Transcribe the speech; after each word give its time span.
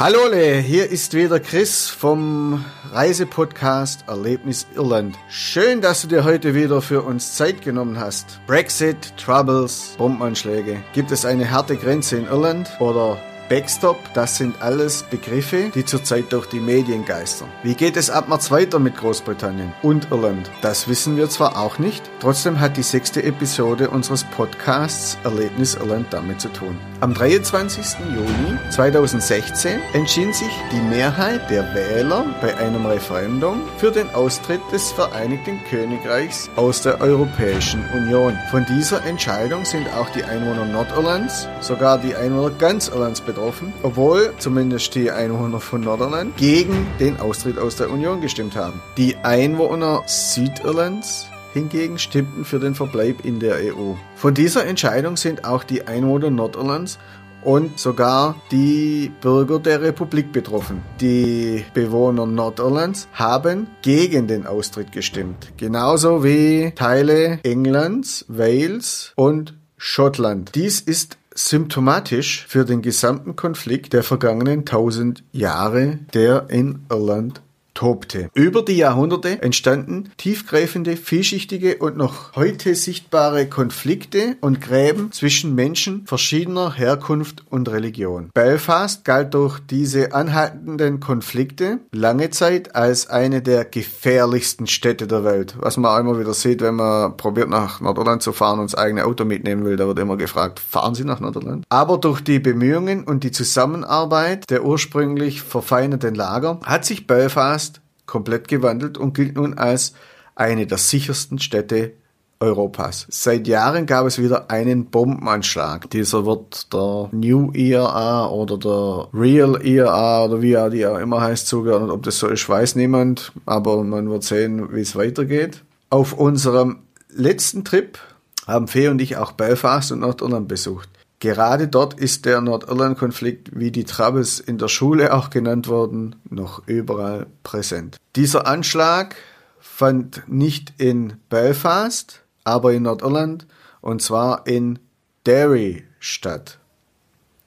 Hallo 0.00 0.32
hier 0.32 0.90
ist 0.90 1.12
wieder 1.12 1.38
Chris 1.40 1.90
vom 1.90 2.64
Reisepodcast 2.90 4.08
Erlebnis 4.08 4.66
Irland. 4.74 5.18
Schön, 5.28 5.82
dass 5.82 6.00
du 6.00 6.08
dir 6.08 6.24
heute 6.24 6.54
wieder 6.54 6.80
für 6.80 7.02
uns 7.02 7.34
Zeit 7.34 7.60
genommen 7.60 8.00
hast. 8.00 8.40
Brexit, 8.46 9.14
Troubles, 9.18 9.96
Bombenanschläge. 9.98 10.82
Gibt 10.94 11.10
es 11.10 11.26
eine 11.26 11.50
harte 11.50 11.76
Grenze 11.76 12.16
in 12.16 12.24
Irland 12.24 12.70
oder 12.80 13.18
Backstop, 13.50 13.98
das 14.14 14.36
sind 14.36 14.62
alles 14.62 15.02
Begriffe, 15.02 15.72
die 15.74 15.84
zurzeit 15.84 16.32
durch 16.32 16.46
die 16.46 16.60
Medien 16.60 17.04
geistern. 17.04 17.48
Wie 17.64 17.74
geht 17.74 17.96
es 17.96 18.08
ab 18.08 18.28
März 18.28 18.52
weiter 18.52 18.78
mit 18.78 18.96
Großbritannien 18.96 19.72
und 19.82 20.06
Irland? 20.12 20.48
Das 20.62 20.86
wissen 20.86 21.16
wir 21.16 21.28
zwar 21.28 21.58
auch 21.58 21.80
nicht, 21.80 22.08
trotzdem 22.20 22.60
hat 22.60 22.76
die 22.76 22.84
sechste 22.84 23.24
Episode 23.24 23.90
unseres 23.90 24.22
Podcasts 24.22 25.18
Erlebnis 25.24 25.74
Irland 25.74 26.06
damit 26.10 26.40
zu 26.40 26.48
tun. 26.50 26.78
Am 27.00 27.12
23. 27.12 27.98
Juni 28.14 28.56
2016 28.70 29.80
entschied 29.94 30.32
sich 30.32 30.52
die 30.70 30.82
Mehrheit 30.82 31.50
der 31.50 31.74
Wähler 31.74 32.26
bei 32.40 32.56
einem 32.56 32.86
Referendum 32.86 33.62
für 33.78 33.90
den 33.90 34.08
Austritt 34.10 34.60
des 34.70 34.92
Vereinigten 34.92 35.58
Königreichs 35.68 36.48
aus 36.54 36.82
der 36.82 37.00
Europäischen 37.00 37.84
Union. 37.94 38.38
Von 38.52 38.64
dieser 38.66 39.04
Entscheidung 39.04 39.64
sind 39.64 39.88
auch 39.94 40.10
die 40.10 40.22
Einwohner 40.22 40.66
Nordirlands, 40.66 41.48
sogar 41.60 41.98
die 41.98 42.14
Einwohner 42.14 42.50
ganz 42.50 42.86
Irlands 42.86 43.20
betroffen 43.20 43.39
betroffen, 43.40 43.72
obwohl 43.82 44.34
zumindest 44.38 44.94
die 44.94 45.10
Einwohner 45.10 45.60
von 45.60 45.80
Nordirland 45.80 46.36
gegen 46.36 46.86
den 46.98 47.18
Austritt 47.18 47.58
aus 47.58 47.76
der 47.76 47.90
Union 47.90 48.20
gestimmt 48.20 48.54
haben. 48.54 48.80
Die 48.98 49.16
Einwohner 49.16 50.02
Südirlands 50.06 51.26
hingegen 51.54 51.98
stimmten 51.98 52.44
für 52.44 52.60
den 52.60 52.74
Verbleib 52.74 53.24
in 53.24 53.40
der 53.40 53.56
EU. 53.56 53.94
Von 54.14 54.34
dieser 54.34 54.66
Entscheidung 54.66 55.16
sind 55.16 55.44
auch 55.44 55.64
die 55.64 55.86
Einwohner 55.86 56.30
Nordirlands 56.30 56.98
und 57.42 57.78
sogar 57.78 58.36
die 58.52 59.10
Bürger 59.22 59.58
der 59.58 59.80
Republik 59.80 60.30
betroffen. 60.32 60.82
Die 61.00 61.64
Bewohner 61.72 62.26
Nordirlands 62.26 63.08
haben 63.14 63.68
gegen 63.80 64.26
den 64.26 64.46
Austritt 64.46 64.92
gestimmt, 64.92 65.52
genauso 65.56 66.22
wie 66.22 66.72
Teile 66.76 67.40
Englands, 67.42 68.26
Wales 68.28 69.14
und 69.16 69.54
Schottland. 69.78 70.54
Dies 70.54 70.82
ist 70.82 71.16
symptomatisch 71.34 72.46
für 72.48 72.64
den 72.64 72.82
gesamten 72.82 73.36
Konflikt 73.36 73.92
der 73.92 74.02
vergangenen 74.02 74.64
tausend 74.64 75.24
Jahre, 75.32 75.98
der 76.12 76.50
in 76.50 76.86
Irland 76.90 77.42
tobte. 77.80 78.28
Über 78.34 78.60
die 78.60 78.76
Jahrhunderte 78.76 79.40
entstanden 79.40 80.10
tiefgreifende, 80.18 80.98
vielschichtige 80.98 81.78
und 81.78 81.96
noch 81.96 82.36
heute 82.36 82.74
sichtbare 82.74 83.46
Konflikte 83.46 84.36
und 84.42 84.60
Gräben 84.60 85.12
zwischen 85.12 85.54
Menschen 85.54 86.04
verschiedener 86.06 86.74
Herkunft 86.74 87.42
und 87.48 87.70
Religion. 87.70 88.28
Belfast 88.34 89.06
galt 89.06 89.32
durch 89.32 89.60
diese 89.60 90.12
anhaltenden 90.12 91.00
Konflikte 91.00 91.78
lange 91.90 92.28
Zeit 92.28 92.76
als 92.76 93.08
eine 93.08 93.40
der 93.40 93.64
gefährlichsten 93.64 94.66
Städte 94.66 95.06
der 95.06 95.24
Welt. 95.24 95.54
Was 95.58 95.78
man 95.78 95.90
auch 95.90 96.00
immer 96.00 96.20
wieder 96.20 96.34
sieht, 96.34 96.60
wenn 96.60 96.74
man 96.74 97.16
probiert 97.16 97.48
nach 97.48 97.80
Nordirland 97.80 98.22
zu 98.22 98.34
fahren 98.34 98.60
und 98.60 98.70
das 98.70 98.78
eigene 98.78 99.06
Auto 99.06 99.24
mitnehmen 99.24 99.64
will, 99.64 99.76
da 99.76 99.86
wird 99.86 99.98
immer 99.98 100.18
gefragt, 100.18 100.60
fahren 100.60 100.94
Sie 100.94 101.04
nach 101.04 101.20
Nordirland? 101.20 101.64
Aber 101.70 101.96
durch 101.96 102.20
die 102.20 102.40
Bemühungen 102.40 103.04
und 103.04 103.24
die 103.24 103.30
Zusammenarbeit 103.30 104.50
der 104.50 104.66
ursprünglich 104.66 105.40
verfeindeten 105.40 106.14
Lager 106.14 106.60
hat 106.62 106.84
sich 106.84 107.06
Belfast 107.06 107.69
komplett 108.10 108.48
gewandelt 108.48 108.98
und 108.98 109.14
gilt 109.14 109.36
nun 109.36 109.56
als 109.56 109.94
eine 110.34 110.66
der 110.66 110.78
sichersten 110.78 111.38
Städte 111.38 111.92
Europas. 112.40 113.06
Seit 113.10 113.46
Jahren 113.46 113.84
gab 113.84 114.06
es 114.06 114.18
wieder 114.18 114.50
einen 114.50 114.86
Bombenanschlag. 114.86 115.90
Dieser 115.90 116.24
wird 116.24 116.72
der 116.72 117.10
New 117.12 117.52
ERA 117.52 118.28
oder 118.28 118.56
der 118.56 119.08
Real 119.12 119.60
ERA 119.62 120.24
oder 120.24 120.40
wie 120.40 120.54
er 120.54 120.70
die 120.70 120.86
auch 120.86 120.98
immer 120.98 121.20
heißt 121.20 121.46
zugeordnet. 121.46 121.90
Ob 121.90 122.02
das 122.02 122.18
so 122.18 122.28
ist, 122.28 122.48
weiß 122.48 122.76
niemand, 122.76 123.32
aber 123.44 123.84
man 123.84 124.10
wird 124.10 124.24
sehen, 124.24 124.74
wie 124.74 124.80
es 124.80 124.96
weitergeht. 124.96 125.62
Auf 125.90 126.14
unserem 126.14 126.78
letzten 127.10 127.64
Trip 127.64 127.98
haben 128.46 128.68
Fee 128.68 128.88
und 128.88 129.02
ich 129.02 129.18
auch 129.18 129.32
Belfast 129.32 129.92
und 129.92 130.00
Nordirland 130.00 130.48
besucht. 130.48 130.88
Gerade 131.20 131.68
dort 131.68 132.00
ist 132.00 132.24
der 132.24 132.40
Nordirland-Konflikt, 132.40 133.50
wie 133.52 133.70
die 133.70 133.84
Troubles 133.84 134.40
in 134.40 134.56
der 134.56 134.68
Schule 134.68 135.12
auch 135.12 135.28
genannt 135.28 135.68
wurden, 135.68 136.16
noch 136.30 136.66
überall 136.66 137.26
präsent. 137.42 137.98
Dieser 138.16 138.46
Anschlag 138.46 139.16
fand 139.58 140.22
nicht 140.26 140.72
in 140.78 141.18
Belfast, 141.28 142.22
aber 142.44 142.72
in 142.72 142.84
Nordirland 142.84 143.46
und 143.82 144.00
zwar 144.00 144.46
in 144.46 144.78
Derry 145.26 145.84
statt. 145.98 146.58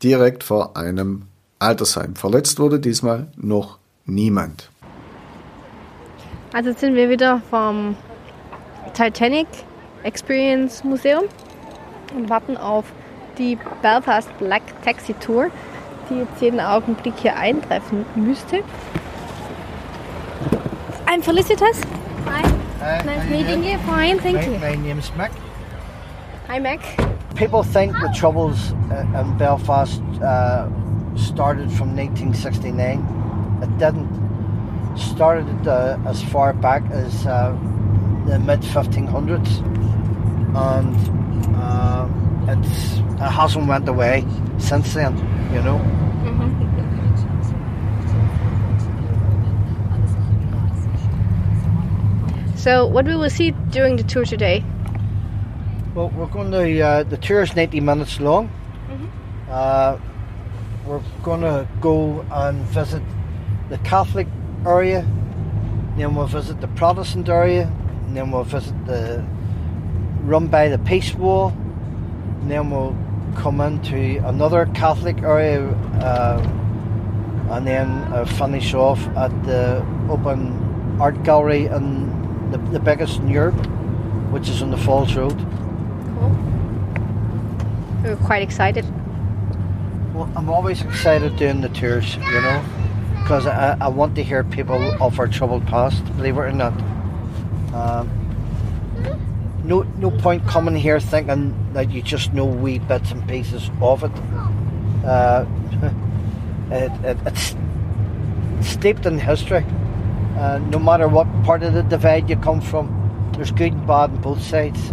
Direkt 0.03 0.43
vor 0.43 0.77
einem 0.77 1.23
Altersheim. 1.57 2.15
Verletzt 2.15 2.59
wurde 2.59 2.79
diesmal 2.79 3.31
noch 3.37 3.79
niemand. 4.05 4.69
Also 6.53 6.73
sind 6.73 6.93
wir 6.93 7.09
wieder 7.09 7.41
vom 7.49 7.95
Titanic 8.93 9.47
Experience 10.03 10.83
Museum 10.83 11.23
und 12.15 12.29
warten 12.29 12.55
auf 12.55 12.85
die 13.37 13.57
Belfast 13.81 14.29
Black 14.39 14.61
Taxi 14.83 15.13
Tour, 15.13 15.49
die 16.09 16.19
jetzt 16.19 16.41
jeden 16.41 16.59
Augenblick 16.59 17.13
hier 17.17 17.35
eintreffen 17.35 18.05
müsste. 18.15 18.63
I'm 21.07 21.21
Felicitas. 21.21 21.81
Hi. 22.25 22.43
Hi. 22.79 23.03
Nice 23.03 23.29
meeting 23.29 23.63
you. 23.63 23.77
Fine, 23.79 24.19
thank 24.19 24.37
my, 24.37 24.45
you. 24.45 24.59
My 24.59 24.75
name's 24.75 25.11
Mick. 25.11 25.31
Hi, 26.47 26.59
Mac. 26.59 26.79
People 27.35 27.63
think 27.63 27.93
the 27.93 28.13
troubles 28.15 28.73
uh, 28.91 29.21
in 29.21 29.37
Belfast 29.37 30.01
uh, 30.21 30.67
started 31.15 31.71
from 31.71 31.95
1969. 31.95 32.99
It 33.63 33.77
didn't. 33.77 34.23
Started 34.97 35.67
uh, 35.67 35.97
as 36.05 36.21
far 36.21 36.53
back 36.53 36.83
as 36.91 37.25
uh, 37.25 37.51
the 38.27 38.37
mid 38.39 38.61
1500s, 38.61 39.61
and 40.55 41.12
it's 42.53 42.97
it 42.97 43.31
hasn't 43.31 43.67
went 43.67 43.87
away 43.87 44.25
since 44.57 44.93
then. 44.93 45.17
You 45.53 45.61
know. 45.61 45.79
So, 52.55 52.85
what 52.85 53.05
we 53.05 53.15
will 53.15 53.29
see 53.29 53.51
during 53.71 53.97
the 53.97 54.03
tour 54.03 54.23
today? 54.23 54.63
Well, 55.95 56.09
we're 56.09 56.27
going 56.27 56.51
to. 56.51 56.81
Uh, 56.81 57.03
the 57.03 57.17
tour 57.17 57.41
is 57.41 57.55
90 57.55 57.81
minutes 57.81 58.19
long. 58.21 58.49
Uh, 59.49 59.99
we're 60.85 61.01
going 61.23 61.41
to 61.41 61.67
go 61.81 62.25
and 62.31 62.61
visit 62.67 63.03
the 63.69 63.77
Catholic 63.79 64.27
area, 64.65 65.05
then 65.97 66.15
we'll 66.15 66.27
visit 66.27 66.59
the 66.61 66.67
Protestant 66.69 67.29
area, 67.29 67.71
and 68.05 68.17
then 68.17 68.31
we'll 68.31 68.43
visit 68.43 68.73
the 68.85 69.23
run 70.21 70.47
by 70.47 70.69
the 70.69 70.77
Peace 70.79 71.13
Wall, 71.13 71.53
and 72.43 72.51
then 72.51 72.69
we'll 72.69 72.93
come 73.35 73.61
into 73.61 74.17
another 74.27 74.65
Catholic 74.73 75.19
area, 75.19 75.65
uh, 76.01 76.41
and 77.51 77.65
then 77.65 77.87
uh, 78.11 78.25
finish 78.25 78.73
off 78.73 78.99
at 79.15 79.31
the 79.45 79.77
open 80.09 80.97
art 80.99 81.23
gallery 81.23 81.67
in 81.67 82.51
the, 82.51 82.57
the 82.57 82.81
biggest 82.81 83.21
in 83.21 83.29
Europe, 83.29 83.55
which 84.29 84.49
is 84.49 84.61
on 84.61 84.71
the 84.71 84.77
Falls 84.77 85.15
Road. 85.15 85.37
Cool. 85.37 86.35
We're 88.03 88.17
quite 88.17 88.41
excited. 88.41 88.83
Well, 90.13 90.29
I'm 90.35 90.49
always 90.49 90.81
excited 90.81 91.37
doing 91.37 91.61
the 91.61 91.69
tours, 91.69 92.17
you 92.17 92.41
know, 92.41 92.61
because 93.21 93.47
I, 93.47 93.77
I 93.79 93.87
want 93.87 94.15
to 94.15 94.23
hear 94.23 94.43
people 94.43 95.01
of 95.01 95.17
our 95.17 95.29
troubled 95.29 95.65
past, 95.67 96.03
believe 96.17 96.35
it 96.35 96.41
or 96.41 96.51
not. 96.51 96.73
Um, 97.73 98.09
no, 99.63 99.83
no 99.97 100.11
point 100.11 100.45
coming 100.47 100.75
here 100.75 100.99
thinking 100.99 101.55
that 101.73 101.89
you 101.89 102.01
just 102.01 102.33
know 102.33 102.45
wee 102.45 102.79
bits 102.79 103.11
and 103.11 103.27
pieces 103.27 103.69
of 103.81 104.03
it. 104.03 104.11
Uh, 105.05 105.45
it, 106.71 106.91
it 107.05 107.17
it's 107.25 107.55
steeped 108.61 109.05
in 109.05 109.19
history. 109.19 109.65
Uh, 110.37 110.59
no 110.69 110.79
matter 110.79 111.07
what 111.07 111.27
part 111.43 111.63
of 111.63 111.73
the 111.73 111.83
divide 111.83 112.29
you 112.29 112.35
come 112.35 112.59
from, 112.59 113.31
there's 113.35 113.51
good 113.51 113.73
and 113.73 113.87
bad 113.87 114.09
on 114.09 114.21
both 114.21 114.41
sides. 114.41 114.91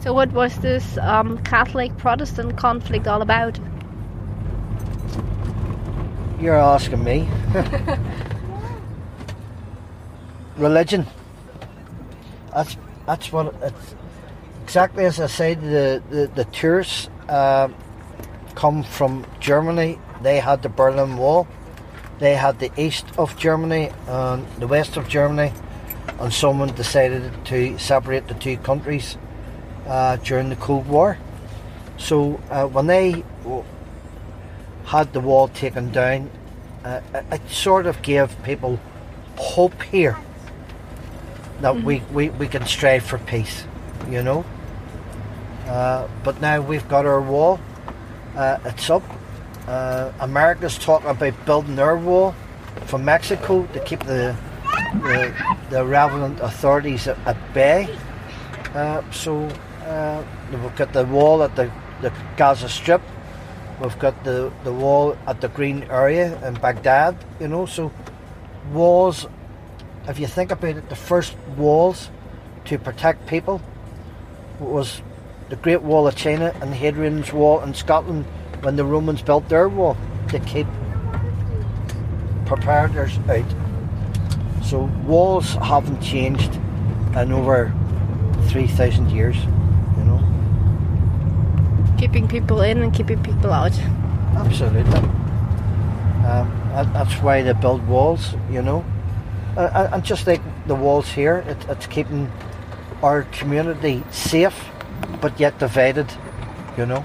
So, 0.00 0.12
what 0.12 0.32
was 0.32 0.56
this 0.58 0.98
um, 0.98 1.38
Catholic 1.44 1.96
Protestant 1.98 2.56
conflict 2.56 3.06
all 3.06 3.22
about? 3.22 3.58
You're 6.40 6.56
asking 6.56 7.02
me. 7.02 7.28
Religion. 10.56 11.06
That's 12.52 12.76
that's 13.06 13.32
what 13.32 13.54
it's 13.62 13.94
exactly 14.62 15.04
as 15.04 15.20
I 15.20 15.26
said. 15.26 15.60
The 15.60 16.02
the, 16.10 16.30
the 16.34 16.44
tourists 16.46 17.08
uh, 17.28 17.68
come 18.54 18.82
from 18.82 19.26
Germany. 19.40 19.98
They 20.22 20.40
had 20.40 20.62
the 20.62 20.68
Berlin 20.68 21.16
Wall. 21.16 21.46
They 22.18 22.34
had 22.34 22.58
the 22.58 22.70
east 22.76 23.06
of 23.18 23.36
Germany 23.36 23.90
and 24.06 24.46
the 24.58 24.66
west 24.66 24.96
of 24.96 25.08
Germany, 25.08 25.52
and 26.20 26.32
someone 26.32 26.72
decided 26.74 27.32
to 27.46 27.78
separate 27.78 28.28
the 28.28 28.34
two 28.34 28.56
countries 28.58 29.18
uh, 29.86 30.16
during 30.16 30.48
the 30.48 30.56
Cold 30.56 30.86
War. 30.86 31.18
So 31.98 32.40
uh, 32.50 32.66
when 32.66 32.86
they 32.86 33.24
had 34.84 35.12
the 35.12 35.20
wall 35.20 35.48
taken 35.48 35.90
down, 35.90 36.30
uh, 36.84 37.00
it 37.32 37.48
sort 37.50 37.86
of 37.86 38.00
gave 38.02 38.30
people 38.44 38.78
hope 39.36 39.82
here 39.82 40.16
that 41.60 41.82
we, 41.82 42.00
we, 42.12 42.30
we 42.30 42.48
can 42.48 42.66
strive 42.66 43.04
for 43.04 43.18
peace, 43.18 43.64
you 44.10 44.22
know. 44.22 44.44
Uh, 45.66 46.08
but 46.22 46.40
now 46.40 46.60
we've 46.60 46.88
got 46.88 47.06
our 47.06 47.20
wall, 47.20 47.58
uh, 48.36 48.58
it's 48.64 48.90
up. 48.90 49.02
Uh, 49.66 50.12
America's 50.20 50.76
talking 50.78 51.08
about 51.08 51.46
building 51.46 51.76
their 51.76 51.96
wall 51.96 52.34
from 52.86 53.04
Mexico 53.04 53.66
to 53.72 53.80
keep 53.80 54.00
the 54.04 54.36
the, 55.02 55.56
the 55.70 55.84
relevant 55.84 56.40
authorities 56.40 57.08
at, 57.08 57.18
at 57.26 57.36
bay. 57.54 57.88
Uh, 58.74 59.02
so 59.10 59.44
uh, 59.86 60.24
we've 60.50 60.76
got 60.76 60.92
the 60.92 61.04
wall 61.04 61.42
at 61.42 61.54
the, 61.56 61.70
the 62.00 62.12
Gaza 62.36 62.68
Strip, 62.68 63.02
we've 63.80 63.98
got 63.98 64.24
the, 64.24 64.52
the 64.64 64.72
wall 64.72 65.16
at 65.26 65.40
the 65.40 65.48
Green 65.48 65.84
Area 65.84 66.36
in 66.46 66.54
Baghdad, 66.54 67.16
you 67.40 67.48
know. 67.48 67.66
So 67.66 67.92
walls, 68.72 69.26
if 70.08 70.18
you 70.18 70.26
think 70.26 70.50
about 70.50 70.76
it, 70.76 70.88
the 70.88 70.96
first 70.96 71.36
walls 71.56 72.10
to 72.66 72.78
protect 72.78 73.26
people 73.26 73.60
was 74.60 75.02
the 75.48 75.56
Great 75.56 75.82
Wall 75.82 76.06
of 76.06 76.14
China 76.14 76.54
and 76.60 76.72
the 76.72 76.76
Hadrian's 76.76 77.32
Wall 77.32 77.60
in 77.60 77.74
Scotland 77.74 78.24
when 78.62 78.76
the 78.76 78.84
Romans 78.84 79.22
built 79.22 79.48
their 79.48 79.68
wall 79.68 79.96
to 80.28 80.38
keep 80.40 80.66
preparators 82.44 83.16
out. 83.28 84.64
So 84.64 84.84
walls 85.06 85.54
haven't 85.54 86.00
changed 86.00 86.54
in 87.16 87.32
over 87.32 87.72
3,000 88.48 89.10
years, 89.10 89.36
you 89.36 90.04
know. 90.04 90.20
Keeping 91.98 92.28
people 92.28 92.62
in 92.62 92.82
and 92.82 92.92
keeping 92.92 93.22
people 93.22 93.52
out. 93.52 93.78
Absolutely. 94.36 94.98
Um, 96.24 96.50
that's 96.92 97.14
why 97.22 97.42
they 97.42 97.52
build 97.52 97.86
walls, 97.86 98.34
you 98.50 98.62
know. 98.62 98.84
Uh, 99.56 99.88
and 99.92 100.04
just 100.04 100.26
like 100.26 100.40
the 100.66 100.74
walls 100.74 101.08
here, 101.08 101.44
it, 101.46 101.56
it's 101.68 101.86
keeping 101.86 102.30
our 103.02 103.22
community 103.24 104.02
safe, 104.10 104.68
but 105.20 105.38
yet 105.38 105.58
divided, 105.58 106.12
you 106.76 106.86
know. 106.86 107.04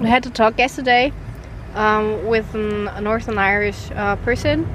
We 0.00 0.08
had 0.08 0.22
to 0.24 0.30
talk 0.30 0.58
yesterday 0.58 1.12
um, 1.74 2.26
with 2.26 2.54
an, 2.54 2.88
a 2.88 3.00
Northern 3.00 3.38
Irish 3.38 3.90
uh, 3.92 4.16
person, 4.16 4.66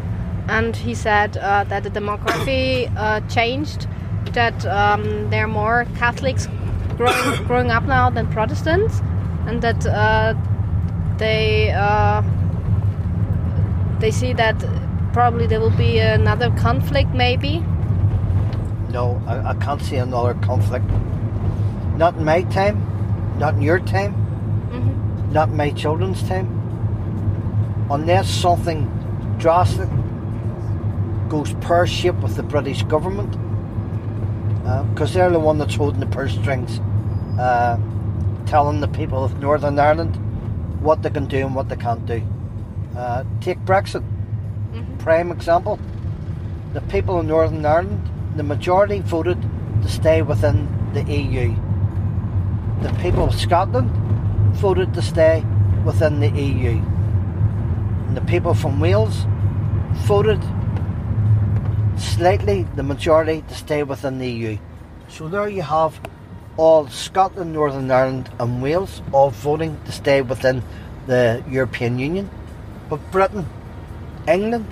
and 0.47 0.75
he 0.75 0.95
said 0.95 1.37
uh, 1.37 1.65
that 1.65 1.83
the 1.83 1.91
demography 1.91 2.91
uh, 2.95 3.19
changed, 3.27 3.87
that 4.31 4.65
um, 4.65 5.29
there 5.29 5.43
are 5.43 5.47
more 5.47 5.85
Catholics 5.97 6.47
growing, 6.95 7.45
growing 7.45 7.71
up 7.71 7.83
now 7.83 8.09
than 8.09 8.25
Protestants, 8.31 9.01
and 9.45 9.61
that 9.61 9.85
uh, 9.85 10.33
they 11.17 11.71
uh, 11.71 12.21
they 13.99 14.11
see 14.11 14.33
that 14.33 14.55
probably 15.13 15.47
there 15.47 15.59
will 15.59 15.77
be 15.77 15.99
another 15.99 16.51
conflict, 16.51 17.13
maybe. 17.13 17.59
No, 18.89 19.21
I, 19.27 19.49
I 19.49 19.53
can't 19.55 19.81
see 19.81 19.97
another 19.97 20.33
conflict. 20.35 20.85
Not 21.95 22.15
in 22.15 22.23
my 22.23 22.43
time, 22.43 22.77
not 23.39 23.55
in 23.55 23.61
your 23.61 23.79
time 23.79 24.27
not 25.31 25.49
in 25.49 25.57
my 25.57 25.71
children's 25.71 26.23
time. 26.23 26.47
Unless 27.89 28.29
something 28.29 28.85
drastic 29.37 29.89
goes 31.29 31.53
pear 31.55 31.85
shaped 31.85 32.19
with 32.19 32.35
the 32.35 32.43
British 32.43 32.83
government, 32.83 33.31
because 34.91 35.15
uh, 35.15 35.19
they're 35.19 35.29
the 35.29 35.39
one 35.39 35.57
that's 35.57 35.75
holding 35.75 35.99
the 35.99 36.07
purse 36.07 36.33
strings, 36.33 36.79
uh, 37.39 37.77
telling 38.45 38.79
the 38.79 38.87
people 38.87 39.23
of 39.23 39.39
Northern 39.39 39.77
Ireland 39.79 40.15
what 40.81 41.01
they 41.03 41.09
can 41.09 41.25
do 41.25 41.45
and 41.45 41.56
what 41.56 41.69
they 41.69 41.75
can't 41.75 42.06
do. 42.06 42.21
Uh, 42.95 43.24
take 43.41 43.59
Brexit, 43.59 44.03
mm-hmm. 44.71 44.97
prime 44.97 45.31
example. 45.31 45.79
The 46.74 46.81
people 46.81 47.19
of 47.19 47.25
Northern 47.25 47.65
Ireland, 47.65 48.09
the 48.35 48.44
majority 48.44 49.00
voted 49.00 49.41
to 49.81 49.89
stay 49.89 50.21
within 50.21 50.68
the 50.94 51.03
EU. 51.03 51.56
The 52.81 52.94
people 53.01 53.24
of 53.24 53.35
Scotland 53.35 53.89
voted 54.56 54.94
to 54.94 55.01
stay 55.01 55.44
within 55.85 56.19
the 56.19 56.29
EU. 56.29 56.71
And 58.07 58.18
the 58.18 58.21
people 58.21 58.53
from 58.53 58.80
Wales 58.80 59.25
voted 60.06 60.41
slightly, 61.97 62.63
the 62.75 62.83
majority, 62.83 63.44
to 63.47 63.56
stay 63.56 63.83
within 63.83 64.19
the 64.19 64.30
EU. 64.30 64.57
So 65.07 65.27
there 65.27 65.47
you 65.47 65.62
have 65.62 66.00
all 66.57 66.88
Scotland, 66.88 67.54
Northern 67.54 67.89
Ireland, 67.89 68.30
and 68.39 68.62
Wales 68.62 69.01
all 69.12 69.30
voting 69.30 69.80
to 69.86 69.92
stay 69.92 70.21
within 70.21 70.63
the 71.06 71.44
European 71.50 72.00
Union. 72.00 72.30
But 72.89 73.00
Britain, 73.12 73.45
England 74.27 74.68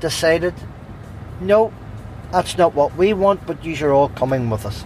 decided 0.00 0.54
no, 1.40 1.72
that's 2.30 2.58
not 2.58 2.74
what 2.74 2.94
we 2.96 3.12
want, 3.14 3.46
but 3.46 3.64
you 3.64 3.74
are 3.86 3.92
all 3.92 4.10
coming 4.10 4.50
with 4.50 4.66
us. 4.66 4.84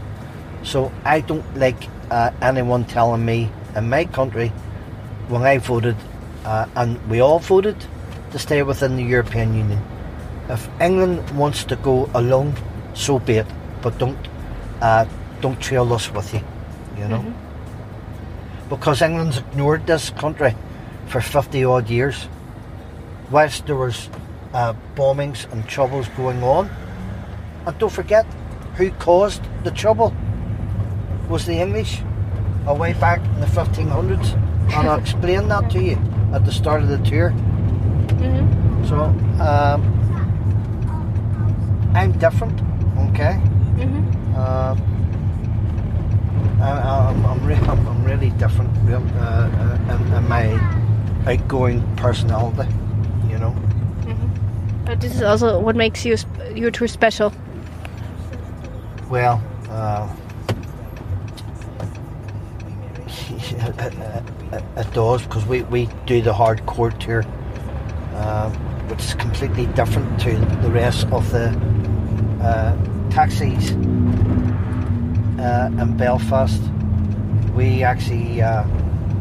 So 0.62 0.92
I 1.04 1.20
don't 1.20 1.56
like 1.56 1.88
uh, 2.10 2.30
anyone 2.40 2.84
telling 2.84 3.24
me 3.24 3.50
in 3.74 3.88
my 3.88 4.04
country, 4.04 4.48
when 5.28 5.42
I 5.42 5.58
voted, 5.58 5.96
uh, 6.44 6.66
and 6.76 7.04
we 7.10 7.20
all 7.20 7.38
voted 7.38 7.76
to 8.30 8.38
stay 8.38 8.62
within 8.62 8.96
the 8.96 9.02
European 9.02 9.54
Union. 9.54 9.82
If 10.48 10.68
England 10.80 11.28
wants 11.36 11.64
to 11.64 11.76
go 11.76 12.08
alone, 12.14 12.54
so 12.94 13.18
be 13.18 13.34
it. 13.38 13.46
But 13.82 13.98
don't 13.98 14.18
uh, 14.80 15.06
don't 15.44 15.60
trail 15.60 15.92
us 15.92 16.10
with 16.10 16.32
you, 16.32 16.40
you 16.96 17.06
know. 17.06 17.18
Mm-hmm. 17.20 18.68
Because 18.70 19.02
England's 19.02 19.36
ignored 19.36 19.86
this 19.86 20.08
country 20.08 20.56
for 21.08 21.20
fifty 21.20 21.62
odd 21.64 21.90
years, 21.90 22.28
whilst 23.30 23.66
there 23.66 23.76
was 23.76 24.08
uh, 24.54 24.72
bombings 24.96 25.44
and 25.52 25.68
troubles 25.68 26.08
going 26.16 26.42
on. 26.42 26.70
And 27.66 27.78
don't 27.78 27.92
forget, 27.92 28.24
who 28.76 28.90
caused 28.92 29.42
the 29.64 29.70
trouble 29.70 30.14
was 31.28 31.44
the 31.44 31.60
English 31.60 32.00
away 32.66 32.94
back 32.94 33.20
in 33.20 33.40
the 33.40 33.46
1500s, 33.46 34.32
and 34.72 34.88
I'll 34.88 34.98
explain 34.98 35.48
that 35.48 35.70
to 35.72 35.82
you 35.82 35.98
at 36.32 36.46
the 36.46 36.52
start 36.52 36.82
of 36.82 36.88
the 36.88 36.98
tour. 36.98 37.30
Mm-hmm. 37.30 38.86
So, 38.88 38.96
um, 39.44 39.80
I'm 41.94 42.12
different, 42.12 42.58
okay? 43.10 43.36
Mm-hmm. 43.76 44.34
Uh, 44.36 44.76
I, 46.60 47.08
am 47.10 47.26
I'm, 47.26 47.44
re- 47.44 47.54
I'm, 47.68 47.86
I'm, 47.86 48.04
really 48.04 48.30
different 48.30 48.70
uh, 48.88 48.96
uh, 48.96 49.78
in, 49.90 50.12
in, 50.12 50.28
my 50.28 50.52
outgoing 51.26 51.82
personality, 51.96 52.72
you 53.28 53.38
know. 53.38 53.50
Mm-hmm. 53.50 54.84
But 54.84 55.00
this 55.00 55.14
is 55.14 55.22
also 55.22 55.58
what 55.58 55.76
makes 55.76 56.04
you 56.04 56.16
sp- 56.16 56.54
you 56.54 56.70
two 56.70 56.88
special. 56.88 57.32
Well, 59.10 59.42
uh, 59.70 60.08
it, 63.08 64.64
it, 64.76 64.92
does 64.92 65.22
because 65.22 65.44
we, 65.46 65.62
we 65.64 65.88
do 66.06 66.22
the 66.22 66.32
hardcore 66.32 66.96
tour, 66.98 67.24
uh, 68.14 68.50
which 68.88 69.00
is 69.00 69.14
completely 69.14 69.66
different 69.66 70.20
to 70.20 70.36
the 70.62 70.70
rest 70.70 71.06
of 71.08 71.30
the 71.30 71.48
uh, 72.42 72.76
taxis 73.10 73.72
uh, 75.44 75.70
in 75.78 75.96
Belfast. 75.96 76.62
We 77.54 77.82
actually 77.82 78.42
uh, 78.42 78.64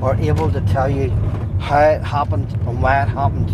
are 0.02 0.16
able 0.16 0.52
to 0.52 0.62
tell 0.62 0.90
you 0.90 1.10
how 1.60 1.82
it 1.82 2.02
happened 2.02 2.52
and 2.66 2.82
why 2.82 3.04
it 3.04 3.10
happened, 3.10 3.52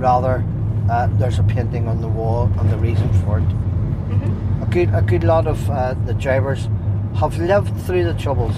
rather 0.00 0.44
uh, 0.90 1.08
there's 1.18 1.38
a 1.38 1.42
painting 1.42 1.88
on 1.88 2.00
the 2.00 2.08
wall 2.08 2.50
and 2.58 2.70
the 2.70 2.78
reason 2.78 3.08
for 3.24 3.38
it. 3.38 3.48
Mm-hmm. 3.48 4.62
A 4.62 4.66
good 4.66 4.94
a 4.94 5.02
good 5.02 5.24
lot 5.24 5.46
of 5.46 5.70
uh, 5.70 5.94
the 6.06 6.14
drivers 6.14 6.68
have 7.16 7.38
lived 7.38 7.76
through 7.82 8.04
the 8.04 8.14
troubles. 8.14 8.56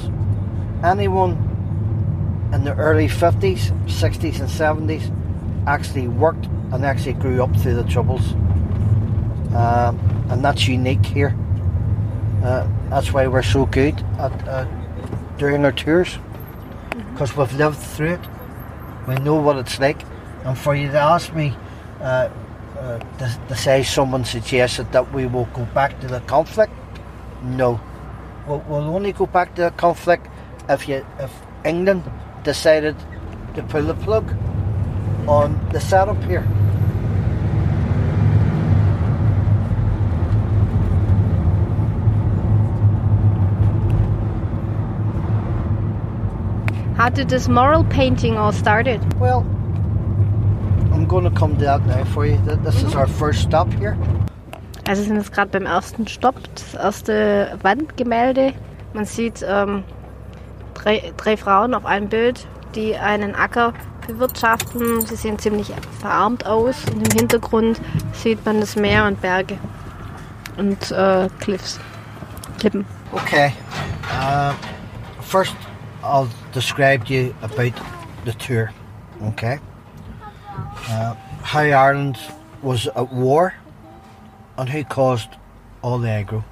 Anyone 0.84 1.32
in 2.52 2.64
the 2.64 2.74
early 2.76 3.08
50s, 3.08 3.70
60s, 3.86 4.40
and 4.40 4.48
70s 4.48 5.12
actually 5.66 6.08
worked 6.08 6.46
and 6.72 6.84
actually 6.84 7.14
grew 7.14 7.42
up 7.42 7.54
through 7.56 7.74
the 7.74 7.84
Troubles. 7.84 8.32
Um, 9.54 9.98
and 10.30 10.44
that's 10.44 10.68
unique 10.68 11.04
here. 11.04 11.36
Uh, 12.42 12.68
that's 12.90 13.12
why 13.12 13.26
we're 13.26 13.42
so 13.42 13.66
good 13.66 13.94
at 14.18 14.48
uh, 14.48 14.66
during 15.38 15.64
our 15.64 15.72
tours 15.72 16.18
because 17.12 17.30
mm-hmm. 17.30 17.40
we've 17.40 17.54
lived 17.54 17.78
through 17.78 18.14
it. 18.14 18.20
We 19.08 19.14
know 19.16 19.36
what 19.36 19.56
it's 19.56 19.78
like. 19.78 20.02
And 20.44 20.56
for 20.56 20.74
you 20.74 20.90
to 20.90 20.98
ask 20.98 21.34
me 21.34 21.54
uh, 22.00 22.28
uh, 22.78 22.98
to, 23.18 23.40
to, 23.48 23.56
say 23.56 23.82
someone 23.82 24.24
suggested 24.24 24.92
that 24.92 25.12
we 25.12 25.26
will 25.26 25.46
go 25.46 25.64
back 25.74 25.98
to 26.00 26.06
the 26.06 26.20
conflict, 26.20 26.72
no. 27.42 27.80
We'll, 28.46 28.62
we'll 28.68 28.94
only 28.94 29.12
go 29.12 29.26
back 29.26 29.54
to 29.56 29.62
the 29.62 29.70
conflict 29.70 30.28
if 30.68 30.88
you 30.88 31.04
if 31.18 31.32
England 31.64 32.04
decided 32.44 32.96
to 33.54 33.62
pull 33.62 33.82
the 33.82 33.94
plug 33.94 34.28
on 35.26 35.58
the 35.72 35.80
setup 35.80 36.22
here. 36.24 36.46
How 47.06 47.12
did 47.12 47.28
this 47.28 47.46
mural 47.46 47.84
painting 47.84 48.36
all 48.36 48.50
started? 48.52 49.00
Well, 49.20 49.46
I'm 50.92 51.06
going 51.06 51.22
to 51.22 51.30
come 51.30 51.56
to 51.56 51.64
that 51.64 51.86
now 51.86 52.02
for 52.06 52.26
you. 52.26 52.36
Th- 52.44 52.58
This 52.64 52.82
is 52.82 52.96
our 52.96 53.06
first 53.06 53.42
stop 53.42 53.72
here. 53.74 53.96
Also 54.88 55.04
sind 55.04 55.14
jetzt 55.14 55.32
gerade 55.32 55.52
beim 55.52 55.66
ersten 55.66 56.08
Stopp, 56.08 56.34
das 56.56 56.74
erste 56.74 57.56
Wandgemälde. 57.62 58.54
Man 58.92 59.04
sieht 59.04 59.46
ähm, 59.48 59.84
drei, 60.74 61.12
drei 61.16 61.36
Frauen 61.36 61.74
auf 61.74 61.86
einem 61.86 62.08
Bild, 62.08 62.44
die 62.74 62.96
einen 62.96 63.36
Acker 63.36 63.72
bewirtschaften. 64.08 65.06
Sie 65.06 65.14
sehen 65.14 65.38
ziemlich 65.38 65.72
verarmt 66.00 66.44
aus 66.44 66.74
und 66.92 67.06
im 67.06 67.16
Hintergrund 67.16 67.80
sieht 68.14 68.44
man 68.44 68.58
das 68.58 68.74
Meer 68.74 69.04
und 69.06 69.20
Berge 69.20 69.58
und 70.56 70.90
äh, 70.90 71.28
Cliffs, 71.38 71.78
Klippen. 72.58 72.84
Okay. 73.12 73.52
Uh, 74.10 74.52
first, 75.22 75.54
I'll 76.06 76.30
describe 76.52 77.06
to 77.06 77.14
you 77.14 77.36
about 77.42 77.72
the 78.24 78.32
tour. 78.32 78.72
Okay. 79.22 79.58
Uh, 80.88 81.14
how 81.42 81.60
Ireland 81.60 82.18
was 82.62 82.86
at 82.86 83.12
war 83.12 83.54
and 84.56 84.68
who 84.68 84.84
caused 84.84 85.28
all 85.82 85.98
the 85.98 86.08
aggro. 86.08 86.44